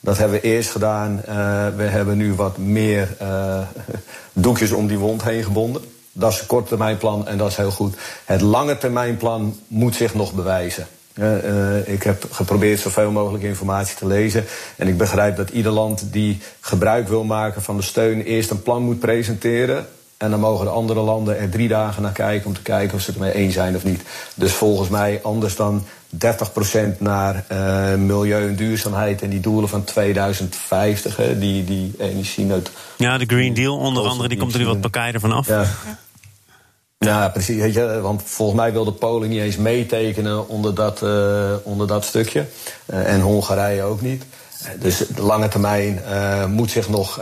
Dat 0.00 0.18
hebben 0.18 0.40
we 0.40 0.46
eerst 0.46 0.70
gedaan. 0.70 1.22
Uh, 1.28 1.68
we 1.76 1.82
hebben 1.82 2.16
nu 2.16 2.34
wat 2.34 2.58
meer 2.58 3.16
doekjes 4.32 4.72
om 4.72 4.86
die 4.86 4.98
wond 4.98 5.22
heen 5.22 5.44
gebonden. 5.44 5.82
Dat 6.12 6.32
is 6.32 6.40
een 6.40 6.46
korttermijnplan 6.46 7.26
en 7.26 7.38
dat 7.38 7.50
is 7.50 7.56
heel 7.56 7.70
goed. 7.70 7.96
Het 8.24 8.40
lange 8.40 8.78
termijnplan 8.78 9.56
moet 9.66 9.94
zich 9.94 10.14
nog 10.14 10.32
bewijzen. 10.32 10.86
Uh, 11.14 11.88
ik 11.88 12.02
heb 12.02 12.26
geprobeerd 12.30 12.80
zoveel 12.80 13.10
mogelijk 13.10 13.44
informatie 13.44 13.96
te 13.96 14.06
lezen. 14.06 14.44
En 14.76 14.88
ik 14.88 14.98
begrijp 14.98 15.36
dat 15.36 15.50
ieder 15.50 15.72
land 15.72 16.12
die 16.12 16.40
gebruik 16.60 17.08
wil 17.08 17.24
maken 17.24 17.62
van 17.62 17.76
de 17.76 17.82
steun 17.82 18.22
eerst 18.22 18.50
een 18.50 18.62
plan 18.62 18.82
moet 18.82 19.00
presenteren. 19.00 19.86
En 20.16 20.30
dan 20.30 20.40
mogen 20.40 20.64
de 20.64 20.70
andere 20.70 21.00
landen 21.00 21.38
er 21.38 21.48
drie 21.48 21.68
dagen 21.68 22.02
naar 22.02 22.12
kijken 22.12 22.46
om 22.46 22.54
te 22.54 22.62
kijken 22.62 22.94
of 22.94 23.00
ze 23.00 23.10
het 23.10 23.20
ermee 23.20 23.34
eens 23.34 23.54
zijn 23.54 23.76
of 23.76 23.84
niet. 23.84 24.02
Dus 24.34 24.52
volgens 24.52 24.88
mij 24.88 25.20
anders 25.22 25.56
dan 25.56 25.84
30% 26.14 26.98
naar 26.98 27.44
uh, 27.52 27.94
milieu 27.94 28.48
en 28.48 28.56
duurzaamheid 28.56 29.22
en 29.22 29.30
die 29.30 29.40
doelen 29.40 29.68
van 29.68 29.84
2050, 29.84 31.16
hè, 31.16 31.38
die, 31.38 31.64
die 31.64 31.94
energieneut. 31.98 32.70
Ja, 32.96 33.18
de 33.18 33.24
Green 33.26 33.54
Deal 33.54 33.76
onder 33.76 34.06
andere, 34.06 34.28
die 34.28 34.38
komt 34.38 34.52
er 34.52 34.58
nu 34.58 34.66
wat 34.66 34.80
bekijder 34.80 35.20
van 35.20 35.32
af. 35.32 35.48
Ja. 35.48 35.64
Ja, 36.98 37.28
precies. 37.28 37.60
Weet 37.60 37.74
je, 37.74 38.00
want 38.00 38.22
volgens 38.24 38.60
mij 38.60 38.72
wilde 38.72 38.92
Polen 38.92 39.28
niet 39.28 39.40
eens 39.40 39.56
meetekenen 39.56 40.48
onder 40.48 40.74
dat, 40.74 41.02
uh, 41.02 41.52
onder 41.62 41.86
dat 41.86 42.04
stukje. 42.04 42.46
Uh, 42.86 43.12
en 43.12 43.20
Hongarije 43.20 43.82
ook 43.82 44.00
niet. 44.00 44.24
Dus 44.78 44.98
de 44.98 45.22
lange 45.22 45.48
termijn 45.48 46.02
uh, 46.08 46.46
moet 46.46 46.70
zich 46.70 46.88
nog 46.88 47.20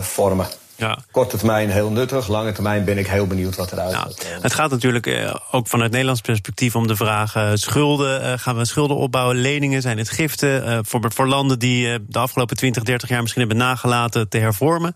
vormen. 0.00 0.46
Ja. 0.82 0.98
Korte 1.10 1.36
termijn 1.36 1.70
heel 1.70 1.90
nuttig, 1.90 2.28
lange 2.28 2.52
termijn 2.52 2.84
ben 2.84 2.98
ik 2.98 3.06
heel 3.06 3.26
benieuwd 3.26 3.56
wat 3.56 3.72
eruit 3.72 3.92
ja. 3.92 4.08
Het 4.40 4.54
gaat 4.54 4.70
natuurlijk 4.70 5.06
eh, 5.06 5.34
ook 5.50 5.68
vanuit 5.68 5.90
Nederlands 5.90 6.20
perspectief 6.20 6.76
om 6.76 6.86
de 6.86 6.96
vraag: 6.96 7.36
uh, 7.36 7.50
schulden, 7.54 8.22
uh, 8.22 8.32
gaan 8.36 8.56
we 8.56 8.64
schulden 8.64 8.96
opbouwen, 8.96 9.36
leningen, 9.36 9.82
zijn 9.82 9.98
het 9.98 10.10
giften 10.10 10.84
voor, 10.84 11.12
voor 11.14 11.28
landen 11.28 11.58
die 11.58 12.06
de 12.08 12.18
afgelopen 12.18 12.56
20, 12.56 12.82
30 12.82 13.08
jaar 13.08 13.20
misschien 13.20 13.40
hebben 13.40 13.60
nagelaten 13.60 14.28
te 14.28 14.38
hervormen. 14.38 14.94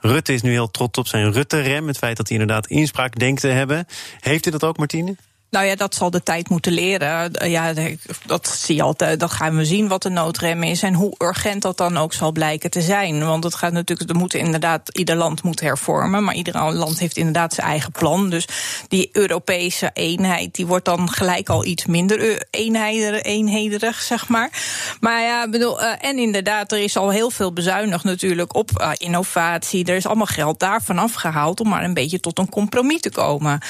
Rutte 0.00 0.32
is 0.32 0.42
nu 0.42 0.50
heel 0.50 0.70
trots 0.70 0.98
op 0.98 1.06
zijn 1.06 1.32
Rutte-rem, 1.32 1.86
het 1.86 1.98
feit 1.98 2.16
dat 2.16 2.28
hij 2.28 2.38
inderdaad 2.38 2.66
inspraak 2.66 3.18
denkt 3.18 3.40
te 3.40 3.48
hebben. 3.48 3.86
Heeft 4.20 4.46
u 4.46 4.50
dat 4.50 4.64
ook, 4.64 4.76
Martine? 4.76 5.16
Nou 5.50 5.66
ja, 5.66 5.74
dat 5.74 5.94
zal 5.94 6.10
de 6.10 6.22
tijd 6.22 6.48
moeten 6.48 6.72
leren. 6.72 7.32
Eh, 7.32 7.50
ja, 7.50 7.72
dat 8.26 8.48
zie 8.48 8.76
je 8.76 8.82
altijd. 8.82 9.20
Dat 9.20 9.30
gaan 9.30 9.56
we 9.56 9.64
zien 9.64 9.88
wat 9.88 10.02
de 10.02 10.08
noodrem 10.08 10.62
is 10.62 10.82
en 10.82 10.94
hoe 10.94 11.14
urgent 11.18 11.62
dat 11.62 11.76
dan 11.76 11.96
ook 11.96 12.12
zal 12.12 12.32
blijken 12.32 12.70
te 12.70 12.80
zijn. 12.80 13.26
Want 13.26 13.44
het 13.44 13.54
gaat 13.54 13.72
natuurlijk, 13.72 14.10
er 14.10 14.16
moet 14.16 14.34
inderdaad, 14.34 14.96
ieder 14.98 15.16
land 15.16 15.42
moet 15.42 15.60
hervormen, 15.60 16.24
maar 16.24 16.34
ieder 16.34 16.72
land 16.72 16.98
heeft 16.98 17.16
inderdaad 17.16 17.54
zijn 17.54 17.66
eigen 17.66 17.92
plan. 17.92 18.30
Dus 18.30 18.48
die 18.88 19.08
Europese 19.12 19.90
eenheid, 19.92 20.54
die 20.54 20.66
wordt 20.66 20.84
dan 20.84 21.10
gelijk 21.10 21.48
al 21.48 21.64
iets 21.64 21.86
minder 21.86 22.46
eenheiderig, 22.50 24.00
zeg 24.00 24.28
maar. 24.28 24.50
Maar 25.00 25.22
ja, 25.22 25.48
bedoel, 25.48 25.80
eh, 25.80 26.08
en 26.08 26.18
inderdaad, 26.18 26.72
er 26.72 26.78
is 26.78 26.96
al 26.96 27.10
heel 27.10 27.30
veel 27.30 27.52
bezuinigd 27.52 28.04
natuurlijk 28.04 28.54
op 28.54 28.70
eh, 28.70 28.90
innovatie. 28.96 29.84
Er 29.84 29.96
is 29.96 30.06
allemaal 30.06 30.26
geld 30.26 30.60
daarvan 30.60 30.98
afgehaald 30.98 31.60
om 31.60 31.68
maar 31.68 31.84
een 31.84 31.94
beetje 31.94 32.20
tot 32.20 32.38
een 32.38 32.48
compromis 32.48 33.00
te 33.00 33.10
komen. 33.10 33.60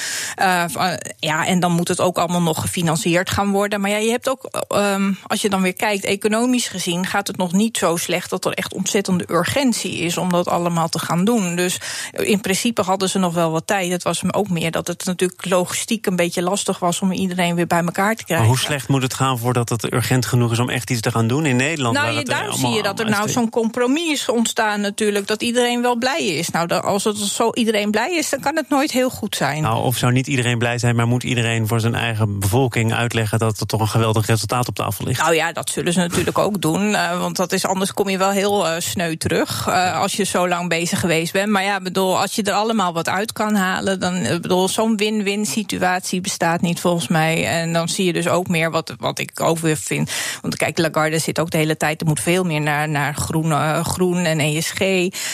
ja, 1.19 1.45
en 1.45 1.59
dan 1.59 1.68
dan 1.69 1.77
moet 1.77 1.87
het 1.87 2.01
ook 2.01 2.17
allemaal 2.17 2.41
nog 2.41 2.61
gefinancierd 2.61 3.29
gaan 3.29 3.51
worden. 3.51 3.81
Maar 3.81 3.89
ja, 3.89 3.97
je 3.97 4.09
hebt 4.09 4.29
ook, 4.29 4.65
um, 4.75 5.17
als 5.27 5.41
je 5.41 5.49
dan 5.49 5.61
weer 5.61 5.73
kijkt, 5.73 6.03
economisch 6.03 6.67
gezien 6.67 7.05
gaat 7.05 7.27
het 7.27 7.37
nog 7.37 7.51
niet 7.51 7.77
zo 7.77 7.95
slecht 7.95 8.29
dat 8.29 8.45
er 8.45 8.53
echt 8.53 8.73
ontzettende 8.73 9.25
urgentie 9.27 9.97
is 9.97 10.17
om 10.17 10.29
dat 10.29 10.47
allemaal 10.47 10.89
te 10.89 10.99
gaan 10.99 11.25
doen. 11.25 11.55
Dus 11.55 11.79
in 12.11 12.41
principe 12.41 12.81
hadden 12.81 13.09
ze 13.09 13.19
nog 13.19 13.33
wel 13.33 13.51
wat 13.51 13.67
tijd. 13.67 13.91
Het 13.91 14.03
was 14.03 14.33
ook 14.33 14.49
meer 14.49 14.71
dat 14.71 14.87
het 14.87 15.05
natuurlijk 15.05 15.45
logistiek 15.45 16.05
een 16.05 16.15
beetje 16.15 16.41
lastig 16.41 16.79
was 16.79 16.99
om 16.99 17.11
iedereen 17.11 17.55
weer 17.55 17.67
bij 17.67 17.83
elkaar 17.83 18.15
te 18.15 18.23
krijgen. 18.23 18.47
Maar 18.47 18.55
hoe 18.55 18.65
slecht 18.65 18.87
moet 18.87 19.01
het 19.01 19.13
gaan 19.13 19.39
voordat 19.39 19.69
het 19.69 19.93
urgent 19.93 20.25
genoeg 20.25 20.51
is 20.51 20.59
om 20.59 20.69
echt 20.69 20.89
iets 20.89 21.01
te 21.01 21.11
gaan 21.11 21.27
doen 21.27 21.45
in 21.45 21.55
Nederland? 21.55 21.95
Nou, 21.95 22.17
je, 22.17 22.23
daar 22.23 22.53
zie 22.53 22.69
je 22.69 22.83
dat 22.83 22.99
er 22.99 23.09
nou 23.09 23.29
zo'n 23.29 23.49
compromis 23.49 24.11
is 24.11 24.29
ontstaan 24.29 24.81
natuurlijk, 24.81 25.27
dat 25.27 25.41
iedereen 25.41 25.81
wel 25.81 25.95
blij 25.95 26.25
is. 26.25 26.49
Nou, 26.49 26.69
als 26.69 27.03
het 27.03 27.17
zo 27.17 27.51
iedereen 27.53 27.91
blij 27.91 28.15
is, 28.15 28.29
dan 28.29 28.39
kan 28.39 28.55
het 28.55 28.69
nooit 28.69 28.91
heel 28.91 29.09
goed 29.09 29.35
zijn. 29.35 29.61
Nou, 29.61 29.83
of 29.83 29.97
zou 29.97 30.11
niet 30.11 30.27
iedereen 30.27 30.57
blij 30.57 30.77
zijn, 30.77 30.95
maar 30.95 31.07
moet 31.07 31.23
iedereen 31.23 31.58
voor 31.67 31.79
zijn 31.79 31.95
eigen 31.95 32.39
bevolking 32.39 32.93
uitleggen 32.93 33.39
dat 33.39 33.59
er 33.59 33.65
toch 33.65 33.81
een 33.81 33.87
geweldig 33.87 34.25
resultaat 34.25 34.67
op 34.67 34.75
tafel 34.75 35.05
ligt. 35.05 35.21
Nou 35.21 35.35
ja, 35.35 35.51
dat 35.51 35.69
zullen 35.69 35.93
ze 35.93 35.99
natuurlijk 35.99 36.37
ook 36.37 36.61
doen. 36.61 36.89
Uh, 36.89 37.19
want 37.19 37.35
dat 37.35 37.51
is, 37.51 37.65
anders 37.65 37.93
kom 37.93 38.09
je 38.09 38.17
wel 38.17 38.29
heel 38.29 38.67
uh, 38.67 38.73
sneu 38.77 39.15
terug. 39.15 39.67
Uh, 39.67 39.99
als 39.99 40.15
je 40.15 40.23
zo 40.23 40.47
lang 40.47 40.69
bezig 40.69 40.99
geweest 40.99 41.33
bent. 41.33 41.49
Maar 41.49 41.63
ja, 41.63 41.81
bedoel, 41.81 42.19
als 42.19 42.35
je 42.35 42.43
er 42.43 42.53
allemaal 42.53 42.93
wat 42.93 43.09
uit 43.09 43.31
kan 43.31 43.55
halen. 43.55 43.99
Dan 43.99 44.21
bedoel, 44.41 44.67
zo'n 44.67 44.97
win-win 44.97 45.45
situatie 45.45 46.21
bestaat 46.21 46.61
niet 46.61 46.79
volgens 46.79 47.07
mij. 47.07 47.47
En 47.47 47.73
dan 47.73 47.89
zie 47.89 48.05
je 48.05 48.13
dus 48.13 48.27
ook 48.27 48.47
meer 48.47 48.71
wat, 48.71 48.95
wat 48.97 49.19
ik 49.19 49.41
ook 49.41 49.57
weer 49.57 49.77
vind. 49.77 50.11
Want 50.41 50.55
kijk, 50.55 50.77
Lagarde 50.77 51.19
zit 51.19 51.39
ook 51.39 51.49
de 51.51 51.57
hele 51.57 51.77
tijd. 51.77 52.01
Er 52.01 52.07
moet 52.07 52.19
veel 52.19 52.43
meer 52.43 52.61
naar, 52.61 52.89
naar 52.89 53.15
groen, 53.15 53.83
groen 53.85 54.17
en 54.17 54.39
ESG. 54.39 54.79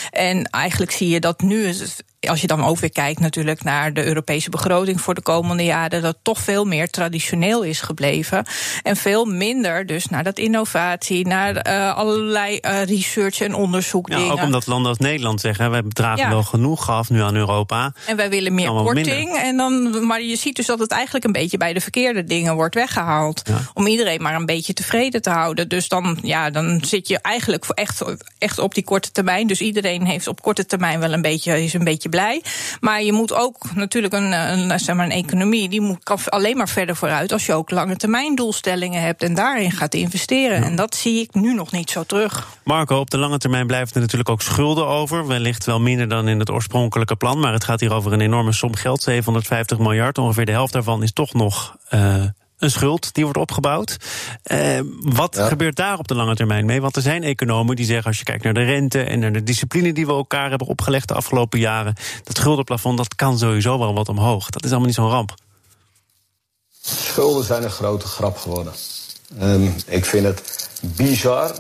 En 0.10 0.44
eigenlijk 0.50 0.92
zie 0.92 1.10
je 1.10 1.20
dat 1.20 1.42
nu 1.42 1.74
als 2.30 2.42
je 2.42 2.48
dan 2.48 2.66
ook 2.66 2.80
weer 2.80 2.92
kijkt 2.92 3.20
natuurlijk 3.20 3.64
naar 3.64 3.94
de 3.94 4.06
Europese 4.06 4.50
begroting 4.50 5.02
voor 5.02 5.14
de 5.14 5.22
komende 5.22 5.64
jaren, 5.64 6.02
dat 6.02 6.18
toch 6.22 6.40
veel 6.40 6.66
meer 6.66 6.90
traditioneel 6.90 7.64
is 7.64 7.82
gebleven. 7.82 8.46
En 8.84 8.96
veel 8.96 9.26
minder 9.26 9.86
dus 9.86 10.06
naar 10.06 10.24
dat 10.24 10.38
innovatie, 10.38 11.28
naar 11.28 11.68
uh, 11.68 11.96
allerlei 11.96 12.60
uh, 12.62 12.84
research 12.84 13.42
en 13.42 13.54
onderzoek. 13.54 14.10
Ja, 14.10 14.18
ook 14.18 14.42
omdat 14.42 14.68
landen 14.68 14.90
als 14.90 14.98
Nederland 14.98 15.42
zeggen, 15.42 15.72
wij 15.72 15.84
dragen 15.88 16.24
ja. 16.24 16.30
wel 16.30 16.44
genoeg 16.44 16.90
af 16.90 17.10
nu 17.10 17.22
aan 17.22 17.36
Europa. 17.36 17.94
En 18.06 18.16
wij 18.16 18.30
willen 18.30 18.54
meer 18.54 18.70
korting. 18.70 19.38
En 19.38 19.58
dan, 19.58 20.06
maar 20.06 20.22
je 20.22 20.36
ziet 20.36 20.56
dus 20.56 20.66
dat 20.66 20.80
het 20.80 20.92
eigenlijk 20.92 21.26
een 21.26 21.32
beetje 21.32 21.58
bij 21.58 21.74
de 21.74 21.82
verkeerde 21.82 22.24
dingen 22.24 22.56
wordt 22.56 22.76
weggehaald. 22.76 23.42
Ja. 23.44 23.62
Om 23.74 23.88
iedereen 23.88 24.22
maar 24.22 24.36
een 24.36 24.46
beetje 24.46 24.74
tevreden 24.74 25.22
te 25.22 25.30
houden. 25.30 25.70
Dus 25.70 25.88
dan, 25.88 26.20
ja, 26.22 26.50
dan 26.50 26.84
zit 26.86 27.08
je 27.08 27.20
eigenlijk 27.22 27.66
echt, 27.66 28.04
echt 28.38 28.60
op 28.60 28.74
die 28.74 28.84
korte 28.84 29.12
termijn. 29.12 29.48
Dus 29.48 29.62
iedereen 29.62 30.06
heeft 30.06 30.28
op 30.28 30.42
korte 30.42 30.66
termijn 30.66 31.00
wel 31.00 31.14
een 31.14 31.22
beetje, 31.22 31.64
is 31.64 31.74
een 31.74 31.84
beetje 31.84 32.10
blij. 32.16 32.44
Maar 32.80 33.04
je 33.04 33.14
moet 33.14 33.34
ook 33.34 33.74
natuurlijk 33.74 34.14
een, 34.14 34.32
een, 34.32 34.80
zeg 34.80 34.96
maar 34.96 35.06
een 35.06 35.12
economie, 35.12 35.70
die 35.70 35.82
moet, 35.82 36.04
kan 36.04 36.20
alleen 36.26 36.58
maar 36.58 36.70
verder 36.70 36.96
vooruit 36.96 37.32
als 37.32 37.46
je 37.46 37.54
ook 37.54 37.72
lange 37.72 37.96
termijn 37.96 38.36
doelstellingen 38.36 39.02
hebt 39.02 39.24
en 39.24 39.34
daarin 39.34 39.72
gaat 39.72 39.94
investeren. 39.94 40.64
En 40.64 40.76
dat 40.76 40.96
zie 40.96 41.22
ik 41.22 41.34
nu 41.34 41.54
nog 41.54 41.72
niet 41.72 41.90
zo 41.90 42.04
terug. 42.04 42.48
Marco, 42.64 43.00
op 43.00 43.10
de 43.10 43.18
lange 43.18 43.38
termijn 43.38 43.68
blijven 43.68 43.94
er 43.96 44.02
natuurlijk 44.02 44.30
ook 44.30 44.42
schulden 44.42 44.88
over. 44.88 45.28
Wellicht 45.28 45.66
wel 45.66 45.80
minder 45.80 46.08
dan 46.08 46.28
in 46.28 46.40
het 46.40 46.50
oorspronkelijke 46.50 47.16
plan. 47.16 47.40
Maar 47.40 47.54
het 47.54 47.64
gaat 47.64 47.80
hier 47.80 47.94
over 47.94 48.14
een 48.14 48.22
enorme 48.22 48.52
som 48.52 48.76
geld, 48.76 49.04
750 49.04 49.78
miljard. 49.78 50.18
Ongeveer 50.18 50.46
de 50.46 50.52
helft 50.52 50.74
daarvan 50.74 51.04
is 51.04 51.14
toch 51.14 51.34
nog. 51.34 51.76
Uh, 51.94 52.24
een 52.58 52.72
schuld 52.72 53.14
die 53.14 53.24
wordt 53.24 53.40
opgebouwd. 53.40 53.98
Uh, 54.52 54.80
wat 55.00 55.40
gebeurt 55.40 55.76
daar 55.76 55.98
op 55.98 56.08
de 56.08 56.16
lange 56.16 56.36
termijn 56.36 56.66
mee? 56.66 56.82
Want 56.82 56.96
er 56.96 57.02
zijn 57.02 57.24
economen 57.24 57.76
die 57.76 57.86
zeggen, 57.86 58.06
als 58.06 58.18
je 58.18 58.24
kijkt 58.24 58.44
naar 58.44 58.54
de 58.54 58.64
rente 58.64 59.04
en 59.04 59.20
naar 59.20 59.32
de 59.32 59.44
discipline 59.44 59.94
die 59.94 60.06
we 60.06 60.12
elkaar 60.12 60.50
hebben 60.50 60.68
opgelegd 60.68 61.08
de 61.08 61.14
afgelopen 61.14 61.60
jaren, 61.60 61.96
dat 62.24 62.38
schuldenplafond 62.38 62.98
dat 62.98 63.16
kan 63.16 63.38
sowieso 63.38 63.80
wel 63.80 63.94
wat 63.94 64.10
omhoog. 64.10 64.50
Dat 64.50 64.64
is 64.64 64.70
allemaal 64.70 64.88
niet 64.88 64.96
zo'n 64.96 65.10
ramp. 65.10 65.34
Schulden 66.82 67.44
zijn 67.44 67.64
een 67.64 67.70
grote 67.70 68.08
grap 68.08 68.38
geworden. 68.38 68.74
Um, 69.42 69.76
ik 69.86 70.06
vind 70.06 70.26
het 70.26 70.70
bizar 70.82 71.56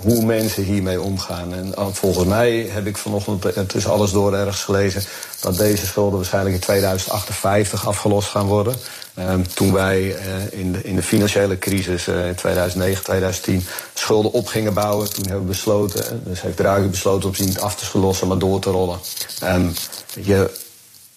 hoe 0.00 0.24
mensen 0.24 0.62
hiermee 0.62 1.00
omgaan. 1.00 1.54
En 1.54 1.74
uh, 1.78 1.86
volgens 1.92 2.26
mij 2.26 2.66
heb 2.70 2.86
ik 2.86 2.96
vanochtend 2.96 3.68
tussen 3.68 3.90
alles 3.90 4.10
door 4.10 4.34
ergens 4.34 4.62
gelezen 4.62 5.02
dat 5.40 5.58
deze 5.58 5.86
schulden 5.86 6.16
waarschijnlijk 6.16 6.54
in 6.54 6.60
2058 6.60 7.86
afgelost 7.86 8.28
gaan 8.28 8.46
worden. 8.46 8.74
Um, 9.18 9.54
toen 9.54 9.72
wij 9.72 10.00
uh, 10.02 10.60
in, 10.60 10.72
de, 10.72 10.82
in 10.82 10.96
de 10.96 11.02
financiële 11.02 11.58
crisis 11.58 12.08
in 12.08 12.34
2009, 12.34 13.04
2010 13.04 13.64
schulden 13.94 14.32
op 14.32 14.46
gingen 14.46 14.74
bouwen, 14.74 15.12
toen 15.12 15.24
hebben 15.24 15.42
we 15.42 15.48
besloten, 15.48 16.22
dus 16.24 16.42
heeft 16.42 16.56
Draghi 16.56 16.86
besloten 16.86 17.28
om 17.28 17.34
ze 17.34 17.44
niet 17.44 17.60
af 17.60 17.74
te 17.74 17.98
lossen, 17.98 18.28
maar 18.28 18.38
door 18.38 18.60
te 18.60 18.70
rollen. 18.70 18.98
Um, 19.44 19.72
je, 20.20 20.50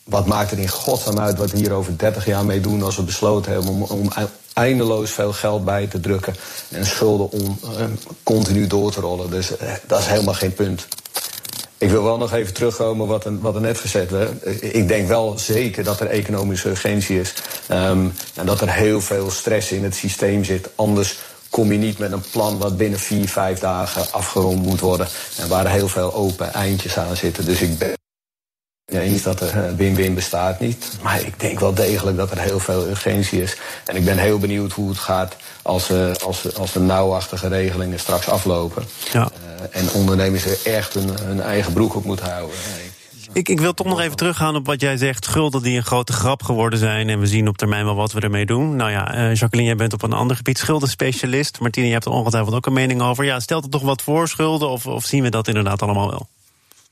wat 0.05 0.25
maakt 0.25 0.51
er 0.51 0.59
in 0.59 0.69
godsnaam 0.69 1.19
uit 1.19 1.37
wat 1.37 1.51
we 1.51 1.57
hier 1.57 1.71
over 1.71 1.97
30 1.97 2.25
jaar 2.25 2.45
mee 2.45 2.59
doen 2.59 2.83
als 2.83 2.95
we 2.95 3.03
besloten 3.03 3.51
hebben 3.51 3.89
om, 3.89 4.11
eindeloos 4.53 5.11
veel 5.11 5.33
geld 5.33 5.65
bij 5.65 5.87
te 5.87 5.99
drukken 5.99 6.35
en 6.69 6.85
schulden 6.85 7.31
om 7.31 7.59
uh, 7.63 7.85
continu 8.23 8.67
door 8.67 8.91
te 8.91 8.99
rollen. 8.99 9.29
Dus 9.29 9.51
uh, 9.51 9.57
dat 9.87 9.99
is 9.99 10.05
helemaal 10.05 10.33
geen 10.33 10.53
punt. 10.53 10.87
Ik 11.77 11.89
wil 11.89 12.03
wel 12.03 12.17
nog 12.17 12.33
even 12.33 12.53
terugkomen 12.53 13.07
wat 13.07 13.25
er, 13.25 13.39
wat 13.39 13.55
er 13.55 13.61
net 13.61 13.79
gezegd 13.79 14.11
werd. 14.11 14.31
Ik 14.61 14.87
denk 14.87 15.07
wel 15.07 15.37
zeker 15.37 15.83
dat 15.83 15.99
er 15.99 16.07
economische 16.07 16.69
urgentie 16.69 17.19
is. 17.19 17.33
Um, 17.71 18.13
en 18.35 18.45
dat 18.45 18.61
er 18.61 18.73
heel 18.73 19.01
veel 19.01 19.31
stress 19.31 19.71
in 19.71 19.83
het 19.83 19.95
systeem 19.95 20.43
zit. 20.43 20.69
Anders 20.75 21.17
kom 21.49 21.71
je 21.71 21.77
niet 21.77 21.97
met 21.97 22.11
een 22.11 22.23
plan 22.31 22.57
wat 22.57 22.77
binnen 22.77 22.99
vier, 22.99 23.29
vijf 23.29 23.59
dagen 23.59 24.11
afgerond 24.11 24.65
moet 24.65 24.79
worden. 24.79 25.07
En 25.37 25.47
waar 25.47 25.67
heel 25.67 25.87
veel 25.87 26.13
open 26.13 26.53
eindjes 26.53 26.97
aan 26.97 27.15
zitten. 27.15 27.45
Dus 27.45 27.61
ik 27.61 27.77
ben. 27.77 28.04
Ja, 28.85 28.99
eens 28.99 29.21
dat 29.21 29.41
er 29.41 29.75
win-win 29.75 30.13
bestaat 30.13 30.59
niet. 30.59 30.97
Maar 31.01 31.21
ik 31.21 31.39
denk 31.39 31.59
wel 31.59 31.73
degelijk 31.73 32.17
dat 32.17 32.31
er 32.31 32.39
heel 32.39 32.59
veel 32.59 32.87
urgentie 32.87 33.41
is. 33.41 33.57
En 33.85 33.95
ik 33.95 34.05
ben 34.05 34.17
heel 34.17 34.39
benieuwd 34.39 34.71
hoe 34.71 34.89
het 34.89 34.97
gaat 34.97 35.35
als, 35.61 35.91
uh, 35.91 36.13
als, 36.13 36.55
als 36.55 36.71
de 36.71 36.79
nauwachtige 36.79 37.47
regelingen 37.47 37.99
straks 37.99 38.27
aflopen. 38.27 38.83
Ja. 39.11 39.29
Uh, 39.71 39.81
en 39.81 39.91
ondernemers 39.91 40.45
er 40.45 40.73
echt 40.73 40.93
hun, 40.93 41.09
hun 41.21 41.41
eigen 41.41 41.73
broek 41.73 41.95
op 41.95 42.03
moeten 42.03 42.31
houden. 42.31 42.55
Ik, 43.33 43.49
ik 43.49 43.59
wil 43.59 43.73
toch 43.73 43.87
nog 43.87 43.99
even 43.99 44.15
teruggaan 44.15 44.55
op 44.55 44.65
wat 44.65 44.81
jij 44.81 44.97
zegt. 44.97 45.25
Schulden 45.25 45.61
die 45.61 45.77
een 45.77 45.85
grote 45.85 46.13
grap 46.13 46.43
geworden 46.43 46.79
zijn. 46.79 47.09
En 47.09 47.19
we 47.19 47.27
zien 47.27 47.47
op 47.47 47.57
termijn 47.57 47.85
wel 47.85 47.95
wat 47.95 48.11
we 48.11 48.19
ermee 48.19 48.45
doen. 48.45 48.75
Nou 48.75 48.91
ja, 48.91 49.15
uh, 49.15 49.35
Jacqueline, 49.35 49.69
jij 49.69 49.77
bent 49.77 49.93
op 49.93 50.03
een 50.03 50.13
ander 50.13 50.35
gebied 50.35 50.57
schuldenspecialist. 50.57 51.59
Martine, 51.59 51.85
je 51.85 51.93
hebt 51.93 52.05
er 52.05 52.11
ongetwijfeld 52.11 52.55
ook 52.55 52.65
een 52.65 52.73
mening 52.73 53.01
over. 53.01 53.25
Ja, 53.25 53.39
stelt 53.39 53.63
er 53.63 53.69
toch 53.69 53.81
wat 53.81 54.01
voor 54.01 54.27
schulden? 54.27 54.69
Of, 54.69 54.85
of 54.85 55.05
zien 55.05 55.23
we 55.23 55.29
dat 55.29 55.47
inderdaad 55.47 55.81
allemaal 55.81 56.09
wel? 56.09 56.27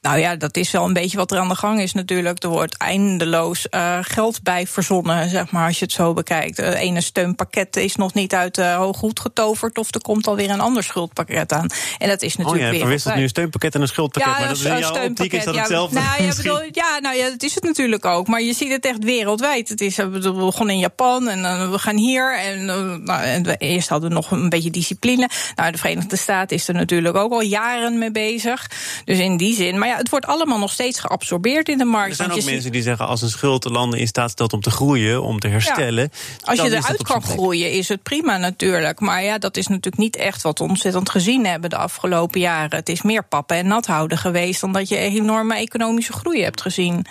Nou 0.04 0.20
ja, 0.20 0.36
dat 0.36 0.58
is 0.58 0.72
wel 0.72 0.86
een 0.86 0.94
beetje 0.94 1.18
wat 1.18 1.32
er 1.32 1.38
aan 1.38 1.48
de 1.48 1.56
gang 1.56 1.82
is 1.82 1.94
natuurlijk. 1.94 2.44
Er 2.44 2.50
wordt 2.50 2.78
eindeloos 2.78 3.68
uh, 3.72 3.98
geld 4.02 4.44
bij 4.44 4.68
verzonnen, 4.68 5.30
zeg 5.30 5.52
maar, 5.52 5.68
als 5.68 5.80
je 5.80 5.86
het 5.86 5.94
zo 5.94 6.14
bekijkt. 6.14 6.58
Het 6.58 6.74
ene 6.74 7.02
steunpakket 7.02 7.76
is 7.76 7.96
nog 7.96 8.14
niet 8.14 8.34
uit 8.34 8.56
de 8.56 8.72
hoog 8.72 8.98
goed 8.98 9.20
getoverd... 9.20 9.78
of 9.78 9.94
er 9.94 10.02
komt 10.02 10.28
alweer 10.28 10.50
een 10.50 10.60
ander 10.60 10.84
schuldpakket 10.84 11.54
aan. 11.54 11.68
En 11.98 12.10
dat 12.10 12.22
is 12.22 12.36
natuurlijk 12.36 12.74
oh 12.74 12.80
ja, 12.80 12.88
het 12.90 13.16
nu 13.16 13.22
een 13.22 13.30
steunpakket 13.30 13.76
en 13.76 13.82
een 13.82 13.88
schuldpakket. 13.88 14.34
Ja, 14.34 14.40
maar 14.40 14.48
dat 14.48 14.58
is 14.58 14.64
in 14.64 14.80
jouw 14.80 15.04
optiek 15.04 15.34
is 15.34 15.44
dat 15.44 15.54
ja, 15.54 15.60
hetzelfde? 15.60 16.00
Nou, 16.00 16.24
ja, 16.24 16.36
bedoel, 16.36 16.62
ja, 16.72 17.00
nou 17.00 17.16
ja, 17.16 17.30
dat 17.30 17.44
is 17.44 17.56
het 17.56 17.64
natuurlijk 17.64 18.06
ook. 18.06 18.28
Maar 18.28 18.42
je 18.42 18.54
ziet 18.54 18.72
het 18.72 18.86
echt 18.86 19.04
wereldwijd. 19.04 19.70
Het 19.70 19.82
is, 19.82 19.96
we 19.96 20.32
begonnen 20.34 20.76
in 20.76 20.82
Japan 20.82 21.28
en 21.28 21.40
uh, 21.40 21.72
we 21.72 21.80
gaan 21.80 21.98
hier. 21.98 22.40
En, 22.40 22.60
uh, 22.60 22.96
nou, 22.96 23.24
en 23.24 23.44
we, 23.44 23.56
eerst 23.58 23.90
hadden 23.90 24.10
we 24.10 24.16
nog 24.16 24.32
een 24.32 24.50
beetje 24.50 24.72
discipline. 24.72 25.30
Nou, 25.56 25.72
de 25.72 25.78
Verenigde 25.78 26.18
Staten 26.18 26.56
is 26.56 26.68
er 26.68 26.74
natuurlijk 26.74 27.16
ook 27.16 27.32
al 27.32 27.42
jaren 27.42 27.98
mee 27.98 28.12
bezig. 28.12 28.70
Dus 29.06 29.20
in 29.20 29.38
die 29.38 29.56
zin... 29.56 29.80
Maar 29.80 29.88
ja, 29.88 29.93
het 29.98 30.10
wordt 30.10 30.26
allemaal 30.26 30.60
nog 30.60 30.72
steeds 30.72 31.00
geabsorbeerd 31.00 31.70
in 31.70 31.78
de 31.78 31.86
markt. 31.86 32.10
Er 32.10 32.16
zijn 32.16 32.32
ook 32.32 32.44
mensen 32.44 32.72
die 32.72 32.82
zeggen 32.82 33.08
als 33.08 33.22
een 33.22 33.30
schuld 33.30 33.64
de 33.64 33.70
landen 33.70 34.00
in 34.00 34.08
staat 34.08 34.32
stelt 34.32 34.54
om 34.54 34.62
te 34.62 34.72
groeien, 34.72 35.24
om 35.24 35.40
te 35.40 35.48
herstellen. 35.48 36.12
Ja. 36.12 36.38
Als 36.44 36.60
je 36.62 36.76
eruit 36.76 37.04
kan 37.04 37.24
groeien, 37.24 37.72
is 37.72 37.90
het 37.90 38.04
prima 38.04 38.38
natuurlijk. 38.38 39.00
Maar 39.00 39.24
ja, 39.24 39.38
dat 39.38 39.58
is 39.58 39.68
natuurlijk 39.68 39.98
niet 39.98 40.16
echt 40.16 40.42
wat 40.42 40.60
we 40.60 40.64
ontzettend 40.64 41.10
gezien 41.10 41.46
hebben 41.46 41.70
de 41.70 41.78
afgelopen 41.78 42.40
jaren. 42.40 42.78
Het 42.78 42.90
is 42.90 43.02
meer 43.02 43.24
pappen 43.24 43.58
en 43.58 43.68
nat 43.68 43.86
houden 43.86 44.18
geweest 44.18 44.62
dan 44.62 44.72
dat 44.72 44.90
je 44.90 44.98
enorme 44.98 45.56
economische 45.56 46.14
groei 46.14 46.44
hebt 46.44 46.62
gezien. 46.62 47.06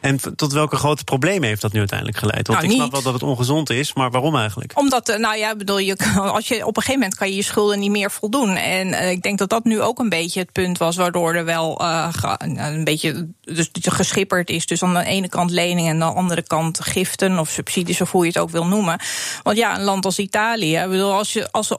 En 0.00 0.36
tot 0.36 0.52
welke 0.52 0.76
grote 0.76 1.04
problemen 1.04 1.48
heeft 1.48 1.60
dat 1.60 1.72
nu 1.72 1.78
uiteindelijk 1.78 2.18
geleid? 2.18 2.46
Want 2.46 2.60
nou, 2.60 2.72
ik 2.72 2.78
snap 2.78 2.92
wel 2.92 3.02
dat 3.02 3.12
het 3.12 3.22
ongezond 3.22 3.70
is, 3.70 3.92
maar 3.92 4.10
waarom 4.10 4.36
eigenlijk? 4.36 4.72
Omdat, 4.74 5.08
eh, 5.08 5.18
nou 5.18 5.36
ja, 5.36 5.56
bedoel 5.56 5.78
je, 5.78 5.96
als 6.16 6.48
je 6.48 6.66
op 6.66 6.76
een 6.76 6.82
gegeven 6.82 7.00
moment 7.00 7.14
kan 7.18 7.28
je 7.28 7.34
je 7.34 7.42
schulden 7.42 7.78
niet 7.78 7.90
meer 7.90 8.10
voldoen. 8.10 8.56
En 8.56 8.88
uh, 8.88 9.10
ik 9.10 9.22
denk 9.22 9.38
dat 9.38 9.48
dat 9.48 9.64
nu 9.64 9.80
ook 9.80 9.98
een 9.98 10.08
beetje 10.08 10.40
het 10.40 10.52
punt 10.52 10.78
was 10.78 10.96
waardoor 10.96 11.34
er 11.34 11.44
wel 11.44 11.82
uh, 11.82 12.08
een 12.38 12.84
beetje 12.84 13.28
dus 13.40 13.70
geschipperd 13.72 14.50
is. 14.50 14.66
Dus 14.66 14.82
aan 14.82 14.94
de 14.94 15.04
ene 15.04 15.28
kant 15.28 15.50
leningen 15.50 15.94
en 15.94 16.02
aan 16.02 16.12
de 16.12 16.18
andere 16.18 16.42
kant 16.42 16.80
giften 16.80 17.38
of 17.38 17.48
subsidies, 17.48 18.00
of 18.00 18.12
hoe 18.12 18.22
je 18.22 18.28
het 18.28 18.38
ook 18.38 18.50
wil 18.50 18.66
noemen. 18.66 19.00
Want 19.42 19.56
ja, 19.56 19.78
een 19.78 19.84
land 19.84 20.04
als 20.04 20.18
Italië, 20.18 20.84
bedoel, 20.88 21.12
als, 21.12 21.32
je, 21.32 21.50
als 21.50 21.66
ze 21.66 21.78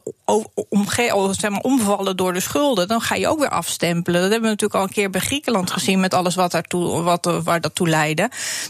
omge 0.70 1.34
zeg 1.40 1.52
maar, 1.52 1.62
omvallen 1.62 2.18
door 2.18 2.34
de 2.34 2.40
schulden, 2.40 2.88
dan 2.88 3.02
ga 3.02 3.16
je 3.16 3.28
ook 3.28 3.40
weer 3.40 3.50
afstempelen. 3.50 4.22
Dat 4.22 4.32
hebben 4.32 4.50
we 4.50 4.56
natuurlijk 4.56 4.80
al 4.80 4.88
een 4.88 4.94
keer 4.94 5.10
bij 5.10 5.22
Griekenland 5.22 5.72
gezien 5.72 6.00
met 6.00 6.14
alles 6.14 6.36
wat 6.36 6.52
daartoe, 6.52 7.02
wat, 7.02 7.42
waar 7.44 7.62
dat 7.62 7.76
toe 7.76 7.88
leidt. 7.88 8.09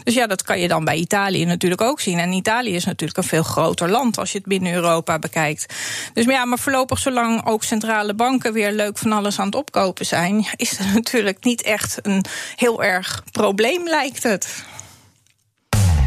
Dus 0.02 0.14
ja, 0.14 0.26
dat 0.26 0.42
kan 0.42 0.60
je 0.60 0.68
dan 0.68 0.84
bij 0.84 0.96
Italië 0.96 1.44
natuurlijk 1.44 1.80
ook 1.80 2.00
zien. 2.00 2.18
En 2.18 2.32
Italië 2.32 2.74
is 2.74 2.84
natuurlijk 2.84 3.18
een 3.18 3.24
veel 3.24 3.42
groter 3.42 3.90
land 3.90 4.18
als 4.18 4.32
je 4.32 4.38
het 4.38 4.46
binnen 4.46 4.72
Europa 4.72 5.18
bekijkt. 5.18 5.74
Dus 6.12 6.24
ja, 6.24 6.44
maar 6.44 6.58
voorlopig, 6.58 6.98
zolang 6.98 7.46
ook 7.46 7.64
centrale 7.64 8.14
banken 8.14 8.52
weer 8.52 8.72
leuk 8.72 8.98
van 8.98 9.12
alles 9.12 9.38
aan 9.38 9.46
het 9.46 9.54
opkopen 9.54 10.06
zijn, 10.06 10.46
is 10.56 10.78
er 10.78 10.86
natuurlijk 10.94 11.44
niet 11.44 11.62
echt 11.62 11.98
een 12.02 12.24
heel 12.56 12.82
erg 12.82 13.22
probleem, 13.32 13.88
lijkt 13.88 14.22
het. 14.22 14.64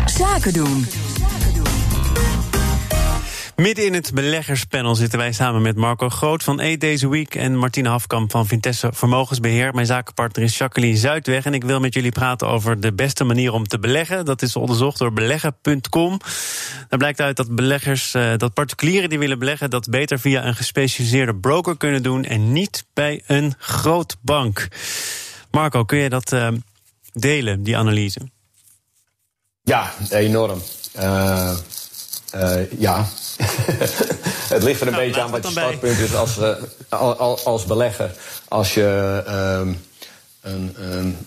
Zaken 0.05 0.53
doen. 0.53 0.85
Midden 3.63 3.85
in 3.85 3.93
het 3.93 4.13
beleggerspanel 4.13 4.95
zitten 4.95 5.19
wij 5.19 5.31
samen 5.31 5.61
met 5.61 5.75
Marco 5.75 6.09
Groot 6.09 6.43
van 6.43 6.59
E 6.59 6.77
Deze 6.77 7.09
Week 7.09 7.35
en 7.35 7.57
Martine 7.57 7.89
Hafkamp 7.89 8.31
van 8.31 8.47
Vintesse 8.47 8.89
Vermogensbeheer. 8.93 9.73
Mijn 9.73 9.85
zakenpartner 9.85 10.43
is 10.43 10.57
Jacqueline 10.57 10.97
Zuidweg 10.97 11.45
en 11.45 11.53
ik 11.53 11.63
wil 11.63 11.79
met 11.79 11.93
jullie 11.93 12.11
praten 12.11 12.47
over 12.47 12.79
de 12.79 12.93
beste 12.93 13.23
manier 13.23 13.51
om 13.51 13.67
te 13.67 13.79
beleggen. 13.79 14.25
Dat 14.25 14.41
is 14.41 14.55
onderzocht 14.55 14.97
door 14.97 15.13
beleggen.com. 15.13 16.19
Daar 16.89 16.99
blijkt 16.99 17.21
uit 17.21 17.37
dat 17.37 17.55
beleggers, 17.55 18.15
uh, 18.15 18.33
dat 18.37 18.53
particulieren 18.53 19.09
die 19.09 19.19
willen 19.19 19.39
beleggen, 19.39 19.69
dat 19.69 19.89
beter 19.89 20.19
via 20.19 20.45
een 20.45 20.55
gespecialiseerde 20.55 21.35
broker 21.35 21.77
kunnen 21.77 22.03
doen 22.03 22.23
en 22.23 22.51
niet 22.51 22.85
bij 22.93 23.21
een 23.27 23.53
groot 23.57 24.17
bank. 24.21 24.67
Marco, 25.51 25.83
kun 25.83 25.97
je 25.97 26.09
dat 26.09 26.31
uh, 26.31 26.47
delen, 27.13 27.63
die 27.63 27.77
analyse? 27.77 28.19
Ja, 29.61 29.93
enorm. 30.09 30.61
Uh, 30.95 31.57
uh, 32.35 32.71
ja, 32.79 33.05
het 34.53 34.63
ligt 34.63 34.81
er 34.81 34.87
een 34.87 34.93
nou, 34.93 35.05
beetje 35.05 35.21
aan 35.21 35.31
wat 35.31 35.43
je 35.43 35.51
startpunt 35.51 35.99
is 35.99 36.15
als, 36.15 36.37
uh, 36.37 37.19
als 37.45 37.65
belegger. 37.65 38.11
Als 38.47 38.73
je 38.73 39.23
um, 39.59 39.85
een, 40.41 40.75
um, 40.81 41.17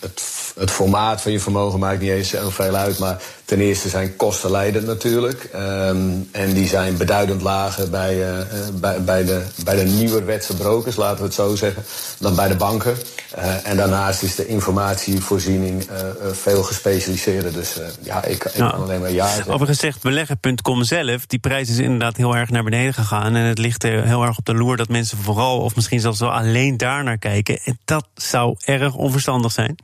het 0.00 0.45
het 0.58 0.70
formaat 0.70 1.20
van 1.20 1.32
je 1.32 1.40
vermogen 1.40 1.78
maakt 1.78 2.00
niet 2.00 2.10
eens 2.10 2.28
zoveel 2.28 2.74
uit. 2.74 2.98
Maar 2.98 3.22
ten 3.44 3.60
eerste 3.60 3.88
zijn 3.88 4.16
kosten 4.16 4.50
leidend 4.50 4.86
natuurlijk. 4.86 5.48
Ehm, 5.52 5.98
en 6.30 6.52
die 6.52 6.68
zijn 6.68 6.96
beduidend 6.96 7.42
lager 7.42 7.90
bij, 7.90 8.16
uh, 8.16 8.38
bij, 8.72 9.04
bij, 9.04 9.24
de, 9.24 9.42
bij 9.64 9.76
de 9.76 9.90
nieuwerwetse 9.90 10.56
brokers, 10.56 10.96
laten 10.96 11.18
we 11.18 11.24
het 11.24 11.34
zo 11.34 11.56
zeggen, 11.56 11.82
dan 12.18 12.34
bij 12.34 12.48
de 12.48 12.56
banken. 12.56 12.96
Uh, 13.38 13.66
en 13.66 13.76
daarnaast 13.76 14.22
is 14.22 14.34
de 14.34 14.46
informatievoorziening 14.46 15.88
veel 16.32 16.62
gespecialiseerder. 16.62 17.52
Dus 17.52 17.80
ja, 18.00 18.24
ik, 18.24 18.44
ik 18.44 18.52
kan 18.58 18.72
alleen 18.72 19.00
maar 19.00 19.12
ja 19.12 19.26
zeggen. 19.26 19.52
Overigens 19.52 19.80
zegt 19.80 20.02
beleggen.com 20.02 20.84
zelf, 20.84 21.26
die 21.26 21.38
prijs 21.38 21.68
is 21.68 21.78
inderdaad 21.78 22.16
heel 22.16 22.36
erg 22.36 22.50
naar 22.50 22.64
beneden 22.64 22.94
gegaan. 22.94 23.36
En 23.36 23.44
het 23.44 23.58
ligt 23.58 23.82
heel 23.82 24.22
erg 24.22 24.38
op 24.38 24.44
de 24.44 24.54
loer 24.54 24.76
dat 24.76 24.88
mensen 24.88 25.18
vooral, 25.18 25.60
of 25.60 25.74
misschien 25.74 26.00
zelfs 26.00 26.20
wel 26.20 26.32
alleen 26.32 26.76
daar 26.76 27.04
naar 27.04 27.18
kijken. 27.18 27.58
En 27.64 27.78
dat 27.84 28.06
zou 28.14 28.56
erg 28.64 28.94
onverstandig 28.94 29.52
zijn. 29.52 29.76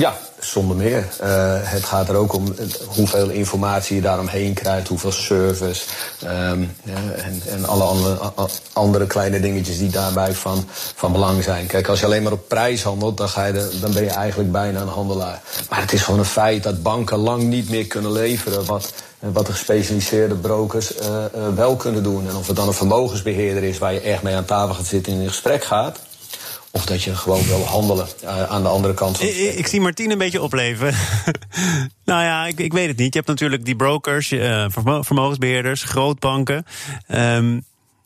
Ja, 0.00 0.16
zonder 0.40 0.76
meer. 0.76 1.08
Uh, 1.22 1.56
het 1.62 1.84
gaat 1.84 2.08
er 2.08 2.14
ook 2.14 2.32
om 2.32 2.54
hoeveel 2.86 3.28
informatie 3.28 3.96
je 3.96 4.02
daaromheen 4.02 4.54
krijgt, 4.54 4.88
hoeveel 4.88 5.12
service 5.12 5.84
um, 6.24 6.76
ja, 6.84 7.12
en, 7.16 7.42
en, 7.48 7.64
alle 7.64 7.82
andere, 7.82 8.32
andere, 8.72 9.06
kleine 9.06 9.40
dingetjes 9.40 9.78
die 9.78 9.90
daarbij 9.90 10.32
van, 10.32 10.64
van 10.94 11.12
belang 11.12 11.42
zijn. 11.42 11.66
Kijk, 11.66 11.88
als 11.88 12.00
je 12.00 12.06
alleen 12.06 12.22
maar 12.22 12.32
op 12.32 12.48
prijs 12.48 12.82
handelt, 12.82 13.16
dan, 13.16 13.28
ga 13.28 13.44
je 13.44 13.78
dan 13.80 13.92
ben 13.92 14.04
je 14.04 14.10
eigenlijk 14.10 14.52
bijna 14.52 14.80
een 14.80 14.88
handelaar. 14.88 15.42
Maar 15.68 15.80
het 15.80 15.92
is 15.92 16.02
gewoon 16.02 16.20
een 16.20 16.26
feit 16.26 16.62
dat 16.62 16.82
banken 16.82 17.18
lang 17.18 17.42
niet 17.42 17.70
meer 17.70 17.86
kunnen 17.86 18.12
leveren 18.12 18.64
wat, 18.64 18.92
wat 19.18 19.46
de 19.46 19.52
gespecialiseerde 19.52 20.34
brokers 20.34 20.96
uh, 20.96 21.06
uh, 21.06 21.48
wel 21.54 21.76
kunnen 21.76 22.02
doen. 22.02 22.28
En 22.28 22.36
of 22.36 22.46
het 22.46 22.56
dan 22.56 22.68
een 22.68 22.74
vermogensbeheerder 22.74 23.62
is 23.62 23.78
waar 23.78 23.92
je 23.92 24.00
echt 24.00 24.22
mee 24.22 24.36
aan 24.36 24.44
tafel 24.44 24.74
gaat 24.74 24.86
zitten 24.86 25.12
en 25.12 25.20
in 25.20 25.28
gesprek 25.28 25.64
gaat. 25.64 25.98
Of 26.74 26.86
dat 26.86 27.02
je 27.02 27.16
gewoon 27.16 27.46
wil 27.46 27.64
handelen 27.64 28.06
uh, 28.24 28.42
aan 28.42 28.62
de 28.62 28.68
andere 28.68 28.94
kant. 28.94 29.16
Van 29.16 29.26
ik, 29.26 29.36
ik, 29.36 29.66
zie 29.66 29.80
Martien 29.80 30.10
een 30.10 30.18
beetje 30.18 30.42
opleven. 30.42 30.94
nou 32.04 32.22
ja, 32.22 32.46
ik, 32.46 32.58
ik, 32.58 32.72
weet 32.72 32.88
het 32.88 32.96
niet. 32.96 33.12
Je 33.12 33.18
hebt 33.18 33.30
natuurlijk 33.30 33.64
die 33.64 33.76
brokers, 33.76 34.32
uh, 34.32 34.66
vermogensbeheerders, 35.00 35.82
grootbanken. 35.82 36.66
Um, 37.08 37.64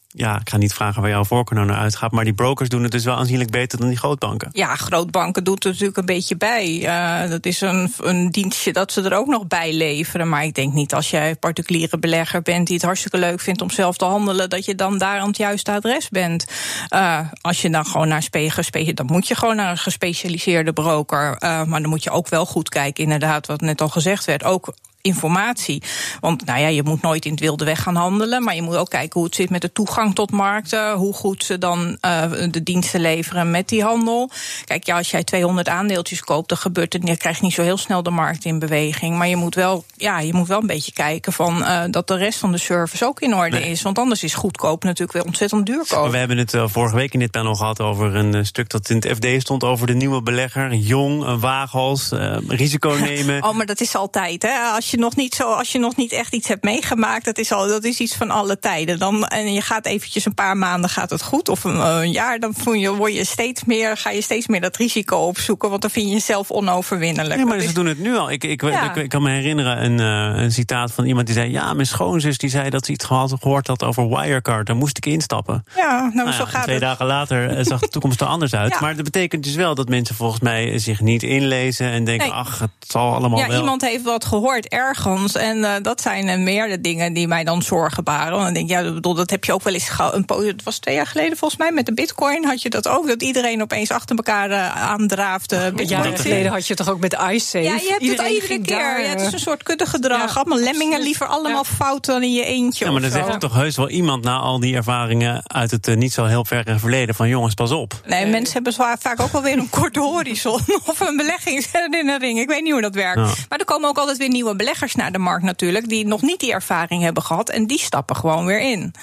ja, 0.08 0.40
ik 0.40 0.48
ga 0.48 0.56
niet 0.56 0.74
vragen 0.74 1.02
waar 1.02 1.10
jouw 1.10 1.24
voorkeur 1.24 1.56
nou 1.56 1.70
naar 1.70 1.80
uitgaat. 1.80 2.12
Maar 2.12 2.24
die 2.24 2.32
brokers 2.32 2.68
doen 2.68 2.82
het 2.82 2.92
dus 2.92 3.04
wel 3.04 3.16
aanzienlijk 3.16 3.50
beter 3.50 3.78
dan 3.78 3.88
die 3.88 3.96
grootbanken. 3.96 4.48
Ja, 4.52 4.74
grootbanken 4.74 5.44
doet 5.44 5.64
er 5.64 5.70
natuurlijk 5.70 5.98
een 5.98 6.06
beetje 6.06 6.36
bij. 6.36 6.80
Dat 7.28 7.46
is 7.46 7.60
een, 7.60 7.92
een 8.00 8.30
dienstje 8.30 8.72
dat 8.72 8.92
ze 8.92 9.02
er 9.02 9.16
ook 9.16 9.26
nog 9.26 9.46
bij 9.46 9.72
leveren. 9.72 10.28
Maar 10.28 10.44
ik 10.44 10.54
denk 10.54 10.72
niet 10.72 10.94
als 10.94 11.10
jij 11.10 11.36
particuliere 11.36 11.98
belegger 11.98 12.42
bent 12.42 12.66
die 12.66 12.76
het 12.76 12.84
hartstikke 12.84 13.18
leuk 13.18 13.40
vindt 13.40 13.62
om 13.62 13.70
zelf 13.70 13.96
te 13.96 14.04
handelen, 14.04 14.50
dat 14.50 14.64
je 14.64 14.74
dan 14.74 14.98
daar 14.98 15.18
aan 15.20 15.28
het 15.28 15.36
juiste 15.36 15.72
adres 15.72 16.08
bent. 16.08 16.46
Uh, 16.94 17.20
als 17.40 17.62
je 17.62 17.70
dan 17.70 17.86
gewoon 17.86 18.08
naar 18.08 18.22
spe, 18.22 18.92
dan 18.94 19.06
moet 19.06 19.28
je 19.28 19.34
gewoon 19.34 19.56
naar 19.56 19.70
een 19.70 19.78
gespecialiseerde 19.78 20.72
broker. 20.72 21.28
Uh, 21.30 21.64
maar 21.64 21.80
dan 21.80 21.90
moet 21.90 22.02
je 22.02 22.10
ook 22.10 22.28
wel 22.28 22.46
goed 22.46 22.68
kijken, 22.68 23.02
inderdaad, 23.02 23.46
wat 23.46 23.60
net 23.60 23.80
al 23.80 23.88
gezegd 23.88 24.24
werd. 24.24 24.44
Ook 24.44 24.74
informatie. 25.00 25.83
Want 26.21 26.45
nou 26.45 26.61
ja, 26.61 26.69
je 26.69 26.83
moet 26.83 27.02
nooit 27.02 27.25
in 27.25 27.31
het 27.31 27.40
wilde 27.40 27.64
weg 27.64 27.83
gaan 27.83 27.95
handelen. 27.95 28.43
Maar 28.43 28.55
je 28.55 28.62
moet 28.62 28.76
ook 28.76 28.90
kijken 28.90 29.12
hoe 29.12 29.25
het 29.25 29.35
zit 29.35 29.50
met 29.50 29.61
de 29.61 29.73
toegang 29.73 30.14
tot 30.14 30.31
markten. 30.31 30.93
Hoe 30.93 31.14
goed 31.14 31.45
ze 31.45 31.59
dan 31.59 31.99
uh, 32.07 32.25
de 32.50 32.62
diensten 32.62 33.00
leveren 33.00 33.50
met 33.50 33.69
die 33.69 33.83
handel. 33.83 34.31
Kijk, 34.64 34.87
ja, 34.87 34.97
als 34.97 35.11
jij 35.11 35.25
200 35.25 35.69
aandeeltjes 35.69 36.21
koopt, 36.21 36.49
dan 36.49 36.59
gebeurt 36.59 36.93
het. 36.93 37.07
Je 37.09 37.35
niet 37.40 37.52
zo 37.52 37.62
heel 37.62 37.76
snel 37.76 38.02
de 38.02 38.11
markt 38.11 38.45
in 38.45 38.59
beweging. 38.59 39.17
Maar 39.17 39.28
je 39.28 39.37
moet 39.37 39.55
wel, 39.55 39.85
ja, 39.97 40.21
je 40.21 40.35
moet 40.35 40.49
wel 40.49 40.61
een 40.61 40.67
beetje 40.67 40.93
kijken 40.93 41.33
van 41.33 41.59
uh, 41.59 41.83
dat 41.90 42.09
de 42.09 42.17
rest 42.17 42.38
van 42.38 42.52
de 42.52 42.59
service 42.59 43.05
ook 43.05 43.21
in 43.21 43.35
orde 43.35 43.59
nee. 43.59 43.71
is. 43.71 43.83
Want 43.83 43.99
anders 43.99 44.23
is 44.23 44.35
goedkoop 44.35 44.85
natuurlijk 44.85 45.12
weer 45.12 45.25
ontzettend 45.26 45.67
duur 45.67 45.85
kopen. 45.88 46.11
We 46.11 46.19
hebben 46.19 46.38
het 46.38 46.55
uh, 46.55 46.64
vorige 46.67 46.97
week 46.97 47.12
in 47.12 47.19
dit 47.19 47.31
panel 47.31 47.55
gehad 47.55 47.81
over 47.81 48.14
een 48.14 48.47
stuk 48.47 48.69
dat 48.71 48.90
in 48.90 48.97
het 48.97 49.07
FD 49.17 49.43
stond 49.43 49.64
over 49.64 49.87
de 49.87 49.95
nieuwe 49.95 50.23
belegger. 50.23 50.75
Jong, 50.75 51.25
een 51.25 51.40
waaghals, 51.40 52.11
risico 52.47 52.97
nemen. 53.00 53.43
oh, 53.43 53.55
maar 53.55 53.67
dat 53.67 53.81
is 53.81 53.97
altijd, 53.97 54.43
hè? 54.43 54.59
Als 54.75 54.88
je 54.90 54.99
nog 54.99 55.16
niet 55.16 55.35
zo, 55.35 55.52
als 55.52 55.73
je 55.73 55.78
nog 55.78 55.97
niet 55.97 56.12
echt 56.12 56.35
iets 56.35 56.49
hebt 56.49 56.64
meegemaakt, 56.64 57.25
dat 57.25 57.38
is 57.38 57.52
al, 57.52 57.68
dat 57.68 57.85
is 57.85 57.99
iets 57.99 58.14
van 58.14 58.30
alle 58.30 58.59
tijden. 58.59 58.99
Dan, 58.99 59.26
en 59.26 59.52
je 59.52 59.61
gaat 59.61 59.87
eventjes 59.87 60.25
een 60.25 60.35
paar 60.35 60.57
maanden 60.57 60.90
gaat 60.90 61.11
het 61.11 61.23
goed, 61.23 61.49
of 61.49 61.64
een, 61.64 61.78
een 61.78 62.11
jaar, 62.11 62.38
dan 62.38 62.54
voel 62.54 62.73
je, 62.73 62.95
word 62.95 63.14
je 63.14 63.25
steeds 63.25 63.64
meer, 63.64 63.97
ga 63.97 64.11
je 64.11 64.23
steeds 64.23 64.47
meer 64.47 64.61
dat 64.61 64.76
risico 64.76 65.16
opzoeken, 65.16 65.68
want 65.71 65.83
dan 65.83 65.90
vind 65.90 66.07
je 66.07 66.12
jezelf 66.12 66.50
onoverwinnelijk. 66.50 67.40
Ja, 67.40 67.47
maar 67.47 67.61
ze 67.61 67.73
doen 67.73 67.87
het 67.87 67.99
nu 67.99 68.16
al. 68.16 68.30
Ik, 68.30 68.45
ik, 68.45 68.62
ja. 68.62 68.90
ik, 68.90 68.97
ik, 68.97 69.09
kan 69.09 69.23
me 69.23 69.30
herinneren 69.30 69.85
een, 69.85 70.00
uh, 70.35 70.42
een 70.42 70.52
citaat 70.52 70.92
van 70.92 71.04
iemand 71.04 71.26
die 71.26 71.35
zei: 71.35 71.50
Ja, 71.50 71.73
mijn 71.73 71.87
schoonzus 71.87 72.38
die 72.38 72.50
zei 72.50 72.71
dat 72.71 72.87
ze 72.87 72.92
iets 72.92 73.04
gehoord 73.04 73.66
had 73.66 73.83
over 73.83 74.09
Wirecard. 74.09 74.66
Daar 74.66 74.76
moest 74.76 74.97
ik 74.97 75.07
instappen. 75.07 75.64
Ja, 75.76 76.00
nou, 76.00 76.14
nou 76.14 76.33
zo 76.33 76.45
gaat 76.45 76.62
twee 76.62 76.75
het. 76.75 76.85
dagen 76.85 77.07
later 77.07 77.64
zag 77.64 77.80
de 77.80 77.88
toekomst 77.88 78.21
er 78.21 78.26
anders 78.26 78.54
uit. 78.54 78.66
Ja. 78.78 78.80
Maar 78.80 78.95
dat 78.97 79.04
betekent 79.04 79.45
dus 79.45 79.54
wel 79.54 79.75
dat 79.75 79.88
mensen 79.88 80.14
volgens 80.14 80.40
mij 80.40 80.78
zich 80.78 81.00
niet 81.00 81.23
inlezen 81.23 81.90
en 81.90 82.04
denken: 82.04 82.28
nee. 82.28 82.37
Ach, 82.37 82.59
het 82.59 82.71
zal 82.78 83.14
allemaal 83.14 83.38
ja, 83.38 83.49
wel. 83.49 83.59
Iemand 83.59 83.83
heeft 83.83 84.02
wat 84.02 84.25
gehoord 84.25 84.68
ergens. 84.78 85.35
En 85.35 85.58
uh, 85.58 85.73
dat 85.82 86.00
zijn 86.00 86.28
uh, 86.28 86.37
meer 86.37 86.68
de 86.68 86.80
dingen 86.80 87.12
die 87.12 87.28
mij 87.28 87.44
dan 87.44 87.62
zorgen 87.62 88.04
baren. 88.04 88.32
Want 88.32 88.44
dan 88.44 88.52
denk 88.54 88.70
ik, 88.70 88.73
ja, 88.73 88.92
bedoel, 88.92 89.14
dat 89.14 89.30
heb 89.30 89.44
je 89.44 89.52
ook 89.52 89.62
wel 89.62 89.73
eens 89.73 89.88
gehad. 89.88 90.23
Het 90.26 90.62
was 90.62 90.78
twee 90.78 90.94
jaar 90.94 91.06
geleden 91.06 91.37
volgens 91.37 91.61
mij 91.61 91.73
met 91.73 91.87
de 91.87 91.94
bitcoin 91.94 92.44
had 92.44 92.62
je 92.62 92.70
dat 92.70 92.88
ook. 92.88 93.06
Dat 93.06 93.23
iedereen 93.23 93.62
opeens 93.62 93.90
achter 93.90 94.16
elkaar 94.16 94.50
uh, 94.50 94.76
aandraafde. 94.82 95.73
Een 95.76 95.87
jaar 95.87 96.18
geleden 96.18 96.52
had 96.52 96.66
je 96.66 96.75
toch 96.75 96.88
ook 96.88 97.00
met 97.00 97.12
iSafe? 97.12 97.58
Ja, 97.58 97.75
je 97.75 97.88
hebt 97.88 98.02
iedereen 98.02 98.34
het 98.34 98.43
iedere 98.43 98.60
keer. 98.60 98.78
Daar, 98.78 99.02
ja, 99.02 99.08
het 99.08 99.21
is 99.21 99.32
een 99.32 99.38
soort 99.38 99.62
kuddegedrag. 99.62 100.34
Ja, 100.34 100.41
allemaal 100.41 100.58
lemmingen, 100.58 101.00
liever 101.00 101.26
allemaal 101.26 101.64
ja. 101.64 101.75
fout 101.76 102.04
dan 102.04 102.23
in 102.23 102.32
je 102.32 102.45
eentje. 102.45 102.84
Ja, 102.84 102.91
maar 102.91 103.00
dan 103.00 103.10
zegt 103.10 103.41
toch 103.41 103.54
heus 103.54 103.76
wel 103.76 103.88
iemand 103.88 104.25
na 104.25 104.38
al 104.38 104.60
die 104.60 104.76
ervaringen 104.76 105.43
uit 105.47 105.71
het 105.71 105.88
uh, 105.88 105.97
niet 105.97 106.12
zo 106.12 106.25
heel 106.25 106.45
verre 106.45 106.78
verleden 106.78 107.14
van 107.14 107.28
jongens, 107.28 107.54
pas 107.54 107.71
op. 107.71 108.00
Nee, 108.06 108.23
nee. 108.23 108.30
mensen 108.30 108.54
hebben 108.54 108.73
zwaar, 108.73 108.99
vaak 108.99 109.21
ook 109.21 109.32
wel 109.32 109.43
weer 109.43 109.58
een 109.58 109.71
korte 109.71 110.00
horizon 110.00 110.60
of 110.91 111.00
een 111.00 111.17
belegging 111.17 111.67
in 112.00 112.08
een 112.08 112.19
ring. 112.19 112.38
Ik 112.38 112.49
weet 112.49 112.62
niet 112.62 112.73
hoe 112.73 112.80
dat 112.80 112.95
werkt. 112.95 113.19
Ja. 113.19 113.34
Maar 113.49 113.58
er 113.58 113.64
komen 113.64 113.88
ook 113.88 113.99
altijd 113.99 114.19
weer 114.19 114.28
nieuwe 114.28 114.56
beleggers 114.69 114.95
naar 114.95 115.13
de 115.13 115.19
markt 115.19 115.45
natuurlijk, 115.45 115.89
die 115.89 116.07
nog 116.07 116.23
niet 116.23 116.41
die 116.41 116.52
ervaring 116.52 117.02
hebben 117.02 117.23
gehad 117.23 117.49
en 117.49 117.67
die 117.67 117.78
stappen 117.78 118.17
gewoon 118.17 118.47
weer 118.47 118.61
in. 118.61 118.95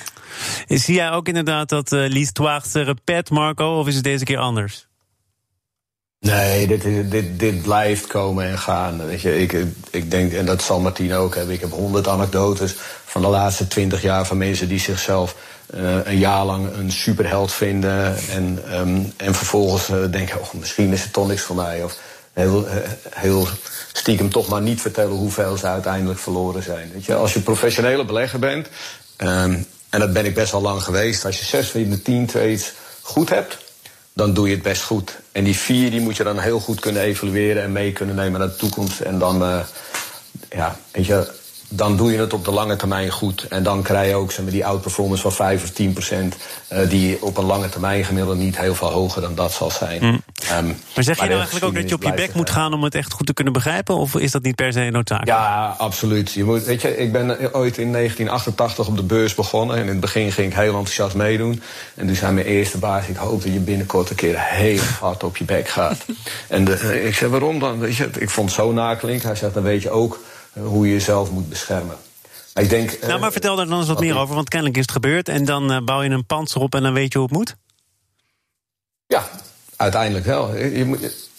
Zie 0.68 0.96
jij 0.96 1.12
ook 1.12 1.28
inderdaad 1.28 1.70
dat 1.70 1.92
uh, 1.92 2.08
l'histoire 2.08 2.62
se 2.68 2.82
répète, 2.82 3.34
Marco, 3.34 3.80
of 3.80 3.88
is 3.88 3.96
het 3.96 4.04
deze 4.04 4.24
keer 4.24 4.38
anders? 4.38 4.88
Nee, 6.20 6.68
dit, 6.68 7.12
dit, 7.12 7.40
dit 7.40 7.62
blijft 7.62 8.08
komen 8.08 8.46
en 8.46 8.58
gaan. 8.58 9.06
Weet 9.06 9.22
je, 9.22 9.42
ik, 9.42 9.66
ik 9.90 10.12
denk, 10.12 10.34
en 10.34 10.46
dat 10.46 10.62
zal 10.62 10.80
Martien 10.80 11.14
ook 11.14 11.36
hebben. 11.36 11.54
Ik 11.54 11.62
heb 11.62 11.72
honderd 11.72 12.08
anekdotes 12.08 12.76
van 13.06 13.22
de 13.22 13.28
laatste 13.28 13.68
twintig 13.68 14.02
jaar 14.02 14.26
van 14.26 14.38
mensen 14.38 14.68
die 14.68 14.80
zichzelf 14.80 15.36
uh, 15.76 16.06
een 16.06 16.18
jaar 16.18 16.46
lang 16.46 16.74
een 16.74 16.92
superheld 16.92 17.54
vinden. 17.54 18.18
En, 18.18 18.60
um, 18.80 19.14
en 19.18 19.36
vervolgens 19.36 19.90
uh, 19.90 20.12
denken, 20.12 20.42
oh, 20.42 20.54
misschien 20.54 20.92
is 20.92 21.04
het 21.04 21.14
toch 21.14 21.28
niks 21.28 21.42
voor 21.42 21.56
mij. 21.56 21.84
Of 21.84 21.98
heel, 22.36 22.68
heel 23.10 23.48
stiekem 23.94 24.30
toch 24.30 24.48
maar 24.48 24.62
niet 24.62 24.82
vertellen 24.82 25.16
hoeveel 25.16 25.58
ze 25.58 25.68
uiteindelijk 25.68 26.20
verloren 26.20 26.64
zijn. 26.64 26.92
Weet 26.94 27.06
je, 27.06 27.16
als 27.16 27.34
je 27.34 27.40
professionele 27.40 28.06
belegger 28.06 28.40
bent, 28.40 28.68
um, 29.18 29.66
en 29.90 30.00
dat 30.00 30.14
ben 30.14 30.26
ik 30.26 30.36
best 30.36 30.52
wel 30.52 30.62
lang 30.62 30.84
geweest, 30.84 31.26
als 31.26 31.40
je 31.40 31.46
zes 31.46 31.68
van 31.68 31.90
de 31.90 32.02
tien 32.02 32.26
trades 32.26 32.74
goed 33.02 33.30
hebt, 33.30 33.58
dan 34.14 34.34
doe 34.34 34.48
je 34.48 34.54
het 34.54 34.64
best 34.64 34.82
goed. 34.82 35.18
En 35.32 35.44
die 35.44 35.58
vier 35.58 35.92
die 35.92 36.02
moet 36.02 36.18
je 36.18 36.24
dan 36.24 36.40
heel 36.40 36.60
goed 36.60 36.80
kunnen 36.80 37.02
evalueren 37.02 37.64
en 37.64 37.72
mee 37.72 37.92
kunnen 37.92 38.16
nemen 38.16 38.40
naar 38.40 38.50
de 38.50 38.56
toekomst. 38.56 39.00
En 39.00 39.20
dan, 39.20 39.42
uh, 39.42 39.60
ja, 40.50 40.80
weet 40.92 41.06
je, 41.06 41.32
dan 41.70 41.98
doe 41.98 42.12
je 42.12 42.18
het 42.18 42.34
op 42.34 42.46
de 42.46 42.52
lange 42.52 42.76
termijn 42.76 43.12
goed. 43.12 43.48
En 43.50 43.64
dan 43.64 43.82
krijg 43.82 44.10
je 44.10 44.16
ook 44.16 44.32
zeg 44.32 44.44
maar, 44.44 44.54
die 44.54 44.66
outperformance 44.66 45.22
van 45.22 45.32
5 45.32 45.64
of 45.64 45.70
10 45.70 45.94
procent. 45.94 46.36
Uh, 46.74 46.90
die 46.90 47.22
op 47.22 47.38
een 47.38 47.46
lange 47.46 47.70
termijn 47.70 48.06
gemiddeld 48.06 48.38
niet 48.38 48.58
heel 48.58 48.76
veel 48.76 48.92
hoger 48.92 49.22
dan 49.22 49.36
dat 49.36 49.52
zal 49.52 49.72
zijn. 49.72 50.02
Mm. 50.02 50.22
Um, 50.58 50.66
maar 50.96 51.04
zeg 51.04 51.16
je 51.16 51.26
nou 51.26 51.36
eigenlijk 51.36 51.66
ook 51.66 51.76
dat 51.76 51.90
je 51.90 51.96
op 51.96 52.04
je 52.04 52.14
bek 52.14 52.34
moet 52.34 52.50
gaan 52.50 52.74
om 52.74 52.84
het 52.84 52.96
echt 52.96 53.14
goed 53.14 53.26
te 53.26 53.34
kunnen 53.34 53.54
begrijpen? 53.54 53.96
Of 53.96 54.16
is 54.16 54.32
dat 54.32 54.44
niet 54.44 54.56
per 54.56 54.74
se 54.74 54.90
noodzakelijk? 54.92 55.38
Ja, 55.38 55.76
absoluut. 55.78 56.32
Je 56.32 56.44
moet, 56.44 56.64
weet 56.64 56.82
je, 56.82 56.98
ik 56.98 57.12
ben 57.12 57.30
ooit 57.54 57.78
in 57.78 57.92
1988 57.92 58.88
op 58.88 58.96
de 58.98 59.04
beurs 59.04 59.36
begonnen. 59.36 59.76
En 59.76 59.82
in 59.82 59.88
het 59.88 60.00
begin 60.00 60.32
ging 60.32 60.52
ik 60.52 60.58
heel 60.58 60.74
enthousiast 60.74 61.16
meedoen. 61.16 61.62
En 61.96 62.08
toen 62.08 62.16
zei 62.16 62.34
mijn 62.34 62.46
eerste 62.46 62.78
baas: 62.78 63.08
Ik 63.08 63.16
hoop 63.16 63.44
dat 63.44 63.54
je 63.54 63.60
binnenkort 63.60 64.10
een 64.10 64.16
keer 64.16 64.36
heel 64.40 64.80
hard 65.00 65.24
op 65.24 65.38
je 65.38 65.44
bek 65.44 65.68
gaat. 65.68 66.06
en 66.48 66.66
de, 66.66 67.04
ik 67.06 67.16
zei: 67.16 67.32
Waarom 67.32 67.60
dan? 67.60 67.80
Weet 67.80 67.96
je, 67.96 68.10
ik 68.20 68.30
vond 68.30 68.50
het 68.50 68.60
zo 68.60 68.72
naklinken. 68.72 69.28
Hij 69.28 69.38
zegt: 69.38 69.54
Dan 69.54 69.64
weet 69.64 69.82
je 69.82 69.90
ook 69.90 70.20
hoe 70.64 70.88
je 70.88 70.94
jezelf 70.94 71.32
moet 71.32 71.50
beschermen. 71.50 71.96
Ik 72.54 72.70
denk, 72.70 73.00
nou, 73.02 73.20
maar 73.20 73.32
vertel 73.32 73.56
daar 73.56 73.68
dan 73.68 73.80
eens 73.80 73.88
wat 73.88 74.00
meer 74.00 74.18
over, 74.18 74.36
want 74.36 74.50
kennelijk 74.50 74.78
is 74.78 74.84
het 74.84 74.92
gebeurd. 74.92 75.30
En 75.30 75.46
dan 75.46 75.72
uh, 75.72 75.78
bouw 75.80 76.02
je 76.02 76.10
een 76.10 76.26
panzer 76.26 76.62
op 76.62 76.76
en 76.76 76.84
dan 76.84 76.94
weet 76.94 77.12
je 77.14 77.20
hoe 77.20 77.28
het 77.28 77.38
moet? 77.38 77.56
Ja, 79.08 79.30
uiteindelijk 79.76 80.26
wel. 80.26 80.56
Je 80.56 80.86
moet, 80.86 81.30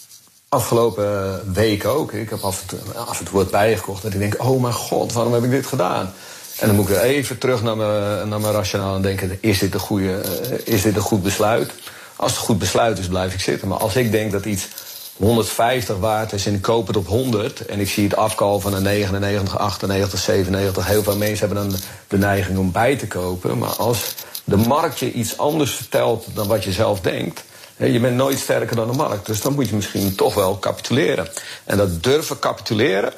afgelopen 0.48 1.52
weken 1.52 1.90
ook. 1.90 2.12
Ik 2.12 2.30
heb 2.30 2.40
af 2.40 2.60
en 2.60 2.66
toe, 2.66 2.94
af 2.94 3.18
en 3.18 3.24
toe 3.24 3.34
wat 3.34 3.50
bijgekocht. 3.50 4.02
Dat 4.02 4.12
ik 4.12 4.18
denk, 4.18 4.42
oh 4.42 4.62
mijn 4.62 4.74
god, 4.74 5.12
waarom 5.12 5.32
heb 5.32 5.44
ik 5.44 5.50
dit 5.50 5.66
gedaan? 5.66 6.12
En 6.58 6.66
dan 6.66 6.76
moet 6.76 6.88
ik 6.88 6.94
weer 6.94 7.02
even 7.02 7.38
terug 7.38 7.62
naar 7.62 7.76
mijn, 7.76 8.28
naar 8.28 8.40
mijn 8.40 8.52
rationaal 8.52 8.96
en 8.96 9.02
denken... 9.02 9.38
Is 9.40 9.58
dit, 9.58 9.74
een 9.74 9.80
goede, 9.80 10.20
is 10.64 10.82
dit 10.82 10.96
een 10.96 11.02
goed 11.02 11.22
besluit? 11.22 11.72
Als 12.16 12.30
het 12.30 12.40
een 12.40 12.46
goed 12.46 12.58
besluit 12.58 12.98
is, 12.98 13.08
blijf 13.08 13.34
ik 13.34 13.40
zitten. 13.40 13.68
Maar 13.68 13.78
als 13.78 13.96
ik 13.96 14.10
denk 14.10 14.32
dat 14.32 14.44
iets 14.44 14.68
150 15.16 15.96
waard 15.98 16.32
is 16.32 16.46
en 16.46 16.54
ik 16.54 16.62
koop 16.62 16.86
het 16.86 16.96
op 16.96 17.06
100... 17.06 17.66
en 17.66 17.80
ik 17.80 17.88
zie 17.88 18.04
het 18.04 18.16
afkalven 18.16 18.70
naar 18.70 18.82
99, 18.82 19.58
98, 19.58 20.18
97... 20.18 20.86
heel 20.86 21.02
veel 21.02 21.16
mensen 21.16 21.46
hebben 21.46 21.70
dan 21.70 21.80
de 22.08 22.18
neiging 22.18 22.58
om 22.58 22.72
bij 22.72 22.96
te 22.96 23.06
kopen. 23.06 23.58
Maar 23.58 23.74
als 23.76 24.14
de 24.44 24.56
markt 24.56 24.98
je 24.98 25.12
iets 25.12 25.38
anders 25.38 25.70
vertelt 25.70 26.26
dan 26.34 26.46
wat 26.46 26.64
je 26.64 26.72
zelf 26.72 27.00
denkt... 27.00 27.44
Je 27.76 28.00
bent 28.00 28.16
nooit 28.16 28.38
sterker 28.38 28.76
dan 28.76 28.90
de 28.90 28.96
markt. 28.96 29.26
Dus 29.26 29.40
dan 29.40 29.54
moet 29.54 29.68
je 29.68 29.74
misschien 29.74 30.14
toch 30.14 30.34
wel 30.34 30.58
capituleren. 30.58 31.28
En 31.64 31.76
dat 31.76 32.02
durven 32.02 32.38
capituleren, 32.38 33.12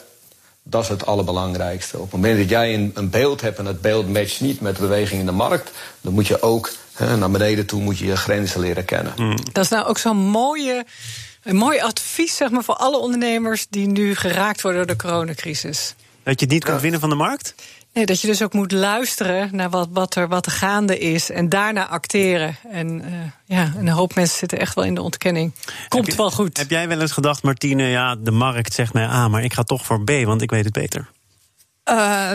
dat 0.62 0.82
is 0.82 0.88
het 0.88 1.06
allerbelangrijkste. 1.06 1.96
Op 1.96 2.02
het 2.02 2.12
moment 2.12 2.38
dat 2.38 2.48
jij 2.48 2.74
een, 2.74 2.90
een 2.94 3.11
beeld 3.11 3.40
hebt 3.40 3.58
en 3.58 3.64
dat 3.64 3.80
beeld 3.80 4.12
matcht 4.12 4.40
niet 4.40 4.61
met 4.61 4.76
de 4.76 4.82
beweging 4.82 5.20
in 5.20 5.26
de 5.26 5.32
markt, 5.32 5.70
dan 6.00 6.12
moet 6.12 6.26
je 6.26 6.42
ook 6.42 6.70
naar 7.18 7.30
beneden 7.30 7.66
toe 7.66 7.80
moet 7.80 7.98
je 7.98 8.06
je 8.06 8.16
grenzen 8.16 8.61
leren 8.61 8.84
kennen. 8.84 9.12
Mm. 9.16 9.37
Dat 9.52 9.64
is 9.64 9.70
nou 9.70 9.87
ook 9.87 9.98
zo'n 9.98 10.16
mooie. 10.16 10.84
Een 11.48 11.56
mooi 11.56 11.80
advies 11.80 12.37
zeg 12.37 12.50
maar, 12.50 12.64
voor 12.64 12.74
alle 12.74 12.98
ondernemers 12.98 13.66
die 13.70 13.87
nu 13.87 14.14
geraakt 14.14 14.62
worden 14.62 14.87
door 14.87 14.96
de 14.96 15.02
coronacrisis. 15.02 15.94
Dat 16.22 16.40
je 16.40 16.44
het 16.44 16.54
niet 16.54 16.64
kunt 16.64 16.80
winnen 16.80 17.00
van 17.00 17.08
de 17.08 17.14
markt? 17.14 17.54
Nee, 17.92 18.06
dat 18.06 18.20
je 18.20 18.26
dus 18.26 18.42
ook 18.42 18.52
moet 18.52 18.72
luisteren 18.72 19.48
naar 19.52 19.70
wat, 19.70 19.88
wat, 19.92 20.14
er, 20.14 20.28
wat 20.28 20.46
er 20.46 20.52
gaande 20.52 20.98
is 20.98 21.30
en 21.30 21.48
daarna 21.48 21.88
acteren. 21.88 22.56
En 22.70 23.02
uh, 23.04 23.58
ja, 23.58 23.72
een 23.78 23.88
hoop 23.88 24.14
mensen 24.14 24.38
zitten 24.38 24.58
echt 24.58 24.74
wel 24.74 24.84
in 24.84 24.94
de 24.94 25.02
ontkenning. 25.02 25.52
Komt 25.88 26.14
wel 26.14 26.30
goed. 26.30 26.56
Heb 26.56 26.70
jij 26.70 26.88
wel 26.88 27.00
eens 27.00 27.12
gedacht, 27.12 27.42
Martine, 27.42 27.82
ja, 27.82 28.16
de 28.16 28.30
markt 28.30 28.74
zegt 28.74 28.92
mij 28.92 29.04
A, 29.04 29.28
maar 29.28 29.44
ik 29.44 29.52
ga 29.52 29.62
toch 29.62 29.84
voor 29.84 30.04
B, 30.04 30.11
want 30.24 30.42
ik 30.42 30.50
weet 30.50 30.64
het 30.64 30.72
beter? 30.72 31.08
Uh, 31.90 32.33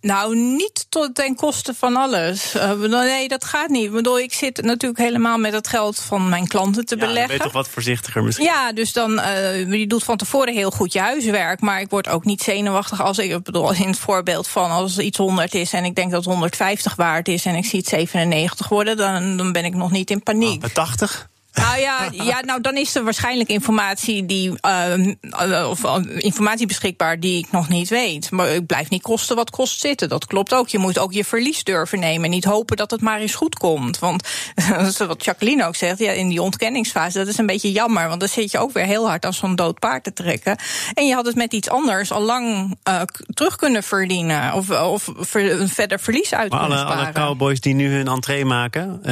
nou, 0.00 0.36
niet 0.36 0.86
tot 0.88 1.14
ten 1.14 1.34
koste 1.34 1.74
van 1.74 1.96
alles. 1.96 2.54
Uh, 2.54 2.72
nee, 2.72 3.28
dat 3.28 3.44
gaat 3.44 3.68
niet. 3.68 3.84
Ik 3.84 3.92
bedoel, 3.92 4.18
ik 4.18 4.32
zit 4.32 4.62
natuurlijk 4.62 5.00
helemaal 5.00 5.38
met 5.38 5.52
het 5.52 5.68
geld 5.68 6.00
van 6.00 6.28
mijn 6.28 6.46
klanten 6.46 6.84
te 6.84 6.94
ja, 6.94 7.00
beleggen. 7.00 7.26
ben 7.26 7.36
je 7.36 7.42
toch 7.42 7.52
wat 7.52 7.68
voorzichtiger 7.68 8.22
misschien? 8.22 8.46
Ja, 8.46 8.72
dus 8.72 8.92
dan, 8.92 9.18
uh, 9.18 9.72
je 9.72 9.86
doet 9.86 10.04
van 10.04 10.16
tevoren 10.16 10.54
heel 10.54 10.70
goed 10.70 10.92
je 10.92 11.00
huiswerk. 11.00 11.60
Maar 11.60 11.80
ik 11.80 11.90
word 11.90 12.08
ook 12.08 12.24
niet 12.24 12.42
zenuwachtig 12.42 13.02
als 13.02 13.18
ik, 13.18 13.42
bedoel, 13.42 13.72
in 13.72 13.86
het 13.88 13.98
voorbeeld 13.98 14.48
van 14.48 14.70
als 14.70 14.98
iets 14.98 15.18
100 15.18 15.54
is 15.54 15.72
en 15.72 15.84
ik 15.84 15.94
denk 15.94 16.10
dat 16.10 16.24
het 16.24 16.32
150 16.32 16.94
waard 16.94 17.28
is 17.28 17.44
en 17.44 17.54
ik 17.54 17.64
zie 17.64 17.78
het 17.78 17.88
97 17.88 18.68
worden, 18.68 18.96
dan, 18.96 19.36
dan 19.36 19.52
ben 19.52 19.64
ik 19.64 19.74
nog 19.74 19.90
niet 19.90 20.10
in 20.10 20.22
paniek. 20.22 20.54
Oh, 20.54 20.60
bij 20.60 20.70
80? 20.70 21.28
Nou 21.52 21.80
ja, 21.80 22.08
ja, 22.10 22.40
nou 22.40 22.60
dan 22.60 22.76
is 22.76 22.94
er 22.94 23.04
waarschijnlijk 23.04 23.48
informatie 23.48 24.26
die 24.26 24.52
uh, 24.66 25.68
of 25.68 25.84
informatie 26.18 26.66
beschikbaar 26.66 27.20
die 27.20 27.38
ik 27.38 27.52
nog 27.52 27.68
niet 27.68 27.88
weet. 27.88 28.30
Maar 28.30 28.48
ik 28.48 28.66
blijf 28.66 28.90
niet 28.90 29.02
kosten 29.02 29.36
wat 29.36 29.50
kost 29.50 29.80
zitten. 29.80 30.08
Dat 30.08 30.26
klopt 30.26 30.54
ook. 30.54 30.68
Je 30.68 30.78
moet 30.78 30.98
ook 30.98 31.12
je 31.12 31.24
verlies 31.24 31.64
durven 31.64 31.98
nemen. 31.98 32.24
En 32.24 32.30
niet 32.30 32.44
hopen 32.44 32.76
dat 32.76 32.90
het 32.90 33.00
maar 33.00 33.20
eens 33.20 33.34
goed 33.34 33.58
komt. 33.58 33.98
Want 33.98 34.28
wat 34.98 35.24
Jacqueline 35.24 35.66
ook 35.66 35.76
zegt, 35.76 35.98
ja, 35.98 36.12
in 36.12 36.28
die 36.28 36.42
ontkenningsfase, 36.42 37.18
dat 37.18 37.26
is 37.26 37.38
een 37.38 37.46
beetje 37.46 37.72
jammer. 37.72 38.08
Want 38.08 38.20
dan 38.20 38.28
zit 38.28 38.50
je 38.50 38.58
ook 38.58 38.72
weer 38.72 38.84
heel 38.84 39.08
hard 39.08 39.26
als 39.26 39.36
zo'n 39.36 39.56
dood 39.56 39.78
paard 39.78 40.04
te 40.04 40.12
trekken. 40.12 40.58
En 40.94 41.06
je 41.06 41.14
had 41.14 41.26
het 41.26 41.36
met 41.36 41.52
iets 41.52 41.68
anders 41.68 42.12
al 42.12 42.22
lang 42.22 42.76
uh, 42.88 43.00
terug 43.34 43.56
kunnen 43.56 43.82
verdienen. 43.82 44.52
Of, 44.52 44.70
of 44.70 45.08
ver, 45.16 45.68
verder 45.68 46.00
verlies 46.00 46.34
uit 46.34 46.50
maar 46.50 46.60
kunnen 46.60 46.78
alle, 46.78 46.86
sparen. 46.86 47.14
alle 47.14 47.26
cowboys 47.26 47.60
die 47.60 47.74
nu 47.74 47.92
hun 47.92 48.08
entree 48.08 48.44
maken, 48.44 49.02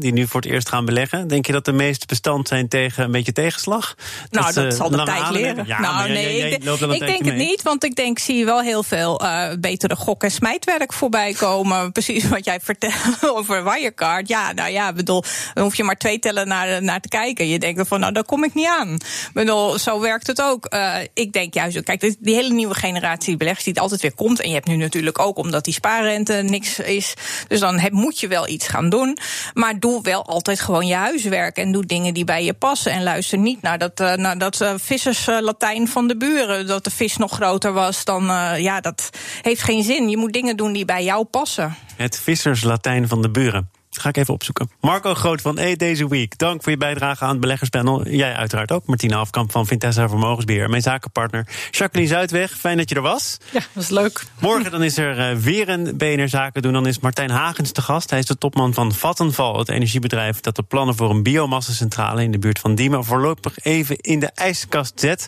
die 0.00 0.12
nu 0.12 0.26
voor 0.26 0.40
het 0.40 0.50
eerst 0.50 0.68
gaan 0.68 0.84
beleggen, 0.84 1.28
denk 1.28 1.46
je 1.46 1.52
dat 1.52 1.64
de 1.64 1.72
meeste 1.72 1.87
bestand 2.06 2.48
zijn 2.48 2.68
tegen 2.68 3.04
een 3.04 3.10
beetje 3.10 3.32
tegenslag? 3.32 3.94
Nou, 4.30 4.52
dat, 4.52 4.54
dat 4.54 4.74
zal 4.74 4.90
de 4.90 5.02
tijd 5.02 5.30
leren. 5.30 5.66
Ja, 5.66 5.80
nou, 5.80 6.08
nee, 6.08 6.36
jij, 6.36 6.48
jij 6.48 6.94
ik, 6.94 6.98
denk 6.98 7.24
het 7.24 7.24
mee. 7.24 7.46
niet, 7.46 7.62
want 7.62 7.84
ik 7.84 7.94
denk, 7.94 8.18
zie 8.18 8.36
je 8.36 8.44
wel 8.44 8.60
heel 8.60 8.82
veel 8.82 9.22
uh, 9.22 9.48
betere 9.60 9.96
gok- 9.96 10.22
en 10.22 10.30
smijtwerk 10.30 10.92
voorbij 10.92 11.32
komen. 11.32 11.92
Precies 11.92 12.28
wat 12.28 12.44
jij 12.44 12.60
vertelt 12.60 12.94
over 13.36 13.64
Wirecard. 13.64 14.28
Ja, 14.28 14.52
nou 14.52 14.70
ja, 14.70 14.92
bedoel, 14.92 15.24
dan 15.54 15.64
hoef 15.64 15.74
je 15.74 15.84
maar 15.84 15.96
twee 15.96 16.18
tellen 16.18 16.48
naar, 16.48 16.82
naar 16.82 17.00
te 17.00 17.08
kijken. 17.08 17.48
Je 17.48 17.58
denkt 17.58 17.88
van, 17.88 18.00
nou, 18.00 18.12
daar 18.12 18.24
kom 18.24 18.44
ik 18.44 18.54
niet 18.54 18.68
aan. 18.78 18.98
Bedoel, 19.32 19.78
zo 19.78 20.00
werkt 20.00 20.26
het 20.26 20.42
ook. 20.42 20.74
Uh, 20.74 20.94
ik 21.14 21.32
denk 21.32 21.54
juist, 21.54 21.82
kijk, 21.82 22.00
die 22.18 22.34
hele 22.34 22.54
nieuwe 22.54 22.74
generatie 22.74 23.36
beleggers 23.36 23.64
die 23.64 23.72
het 23.72 23.82
altijd 23.82 24.00
weer 24.00 24.14
komt. 24.14 24.40
En 24.40 24.48
je 24.48 24.54
hebt 24.54 24.66
nu 24.66 24.76
natuurlijk 24.76 25.18
ook, 25.18 25.38
omdat 25.38 25.64
die 25.64 25.74
spaarrente 25.74 26.32
niks 26.32 26.78
is. 26.78 27.14
Dus 27.48 27.60
dan 27.60 27.78
heb, 27.78 27.92
moet 27.92 28.20
je 28.20 28.28
wel 28.28 28.48
iets 28.48 28.68
gaan 28.68 28.90
doen. 28.90 29.18
Maar 29.54 29.78
doe 29.78 30.02
wel 30.02 30.26
altijd 30.26 30.60
gewoon 30.60 30.86
je 30.86 30.94
huiswerk 30.94 31.56
en 31.56 31.72
doe 31.72 31.77
dingen 31.86 32.14
die 32.14 32.24
bij 32.24 32.44
je 32.44 32.54
passen. 32.54 32.92
En 32.92 33.02
luister 33.02 33.38
niet 33.38 33.62
naar 33.62 33.78
dat, 33.78 34.00
uh, 34.00 34.14
naar 34.14 34.38
dat 34.38 34.60
uh, 34.60 34.74
visserslatijn 34.76 35.88
van 35.88 36.08
de 36.08 36.16
buren. 36.16 36.66
Dat 36.66 36.84
de 36.84 36.90
vis 36.90 37.16
nog 37.16 37.32
groter 37.32 37.72
was 37.72 38.04
dan. 38.04 38.30
Uh, 38.30 38.58
ja, 38.58 38.80
dat 38.80 39.10
heeft 39.42 39.62
geen 39.62 39.82
zin. 39.82 40.08
Je 40.08 40.16
moet 40.16 40.32
dingen 40.32 40.56
doen 40.56 40.72
die 40.72 40.84
bij 40.84 41.04
jou 41.04 41.24
passen. 41.24 41.76
Het 41.96 42.20
visserslatijn 42.20 43.08
van 43.08 43.22
de 43.22 43.30
buren. 43.30 43.77
Ga 43.98 44.08
ik 44.08 44.16
even 44.16 44.34
opzoeken. 44.34 44.70
Marco 44.80 45.14
Groot 45.14 45.40
van 45.40 45.58
E 45.58 45.76
Deze 45.76 46.08
Week. 46.08 46.38
Dank 46.38 46.62
voor 46.62 46.72
je 46.72 46.78
bijdrage 46.78 47.24
aan 47.24 47.30
het 47.30 47.40
beleggerspanel. 47.40 48.08
Jij 48.08 48.34
uiteraard 48.34 48.72
ook. 48.72 48.86
Martina 48.86 49.16
Afkamp 49.16 49.50
van 49.50 49.66
Vintessa 49.66 50.08
Vermogensbeheer. 50.08 50.70
Mijn 50.70 50.82
zakenpartner 50.82 51.46
Jacqueline 51.70 52.12
Zuidweg. 52.12 52.52
Fijn 52.52 52.76
dat 52.76 52.88
je 52.88 52.94
er 52.94 53.02
was. 53.02 53.38
Ja, 53.50 53.60
dat 53.72 53.82
is 53.82 53.88
leuk. 53.88 54.24
Morgen 54.40 54.70
dan 54.70 54.82
is 54.82 54.98
er 54.98 55.30
uh, 55.30 55.36
weer 55.36 55.68
een 55.68 55.96
BNR 55.96 56.28
Zaken 56.28 56.62
doen. 56.62 56.72
Dan 56.72 56.86
is 56.86 56.98
Martijn 56.98 57.30
Hagens 57.30 57.72
te 57.72 57.82
gast. 57.82 58.10
Hij 58.10 58.18
is 58.18 58.26
de 58.26 58.38
topman 58.38 58.74
van 58.74 58.94
Vattenval, 58.94 59.58
het 59.58 59.68
energiebedrijf 59.68 60.40
dat 60.40 60.56
de 60.56 60.62
plannen 60.62 60.96
voor 60.96 61.10
een 61.10 61.22
biomassacentrale 61.22 62.22
in 62.22 62.30
de 62.30 62.38
buurt 62.38 62.58
van 62.58 62.74
Diemen 62.74 63.04
voorlopig 63.04 63.58
even 63.62 63.96
in 63.96 64.20
de 64.20 64.30
ijskast 64.34 65.00
zet. 65.00 65.26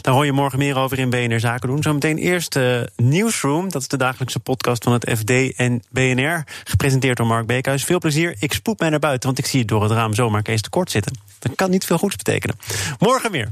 Daar 0.00 0.14
hoor 0.14 0.24
je 0.24 0.32
morgen 0.32 0.58
meer 0.58 0.76
over 0.76 0.98
in 0.98 1.10
BNR 1.10 1.40
Zaken 1.40 1.68
doen. 1.68 1.82
Zometeen 1.82 2.18
eerst 2.18 2.56
uh, 2.56 2.80
Newsroom. 2.96 3.70
Dat 3.70 3.82
is 3.82 3.88
de 3.88 3.96
dagelijkse 3.96 4.40
podcast 4.40 4.84
van 4.84 4.92
het 4.92 5.10
FD 5.18 5.56
en 5.56 5.82
BNR. 5.90 6.44
Gepresenteerd 6.64 7.16
door 7.16 7.26
Mark 7.26 7.46
Beekhuis. 7.46 7.84
Veel 7.84 7.98
plezier. 7.98 8.07
Ik 8.16 8.52
spoed 8.52 8.78
mij 8.78 8.90
naar 8.90 8.98
buiten, 8.98 9.26
want 9.26 9.38
ik 9.38 9.46
zie 9.46 9.64
door 9.64 9.82
het 9.82 9.92
raam 9.92 10.14
zomaar 10.14 10.42
Kees 10.42 10.62
te 10.62 10.70
kort 10.70 10.90
zitten. 10.90 11.12
Dat 11.38 11.54
kan 11.54 11.70
niet 11.70 11.84
veel 11.84 11.98
goeds 11.98 12.16
betekenen. 12.16 12.56
Morgen 12.98 13.30
weer. 13.30 13.50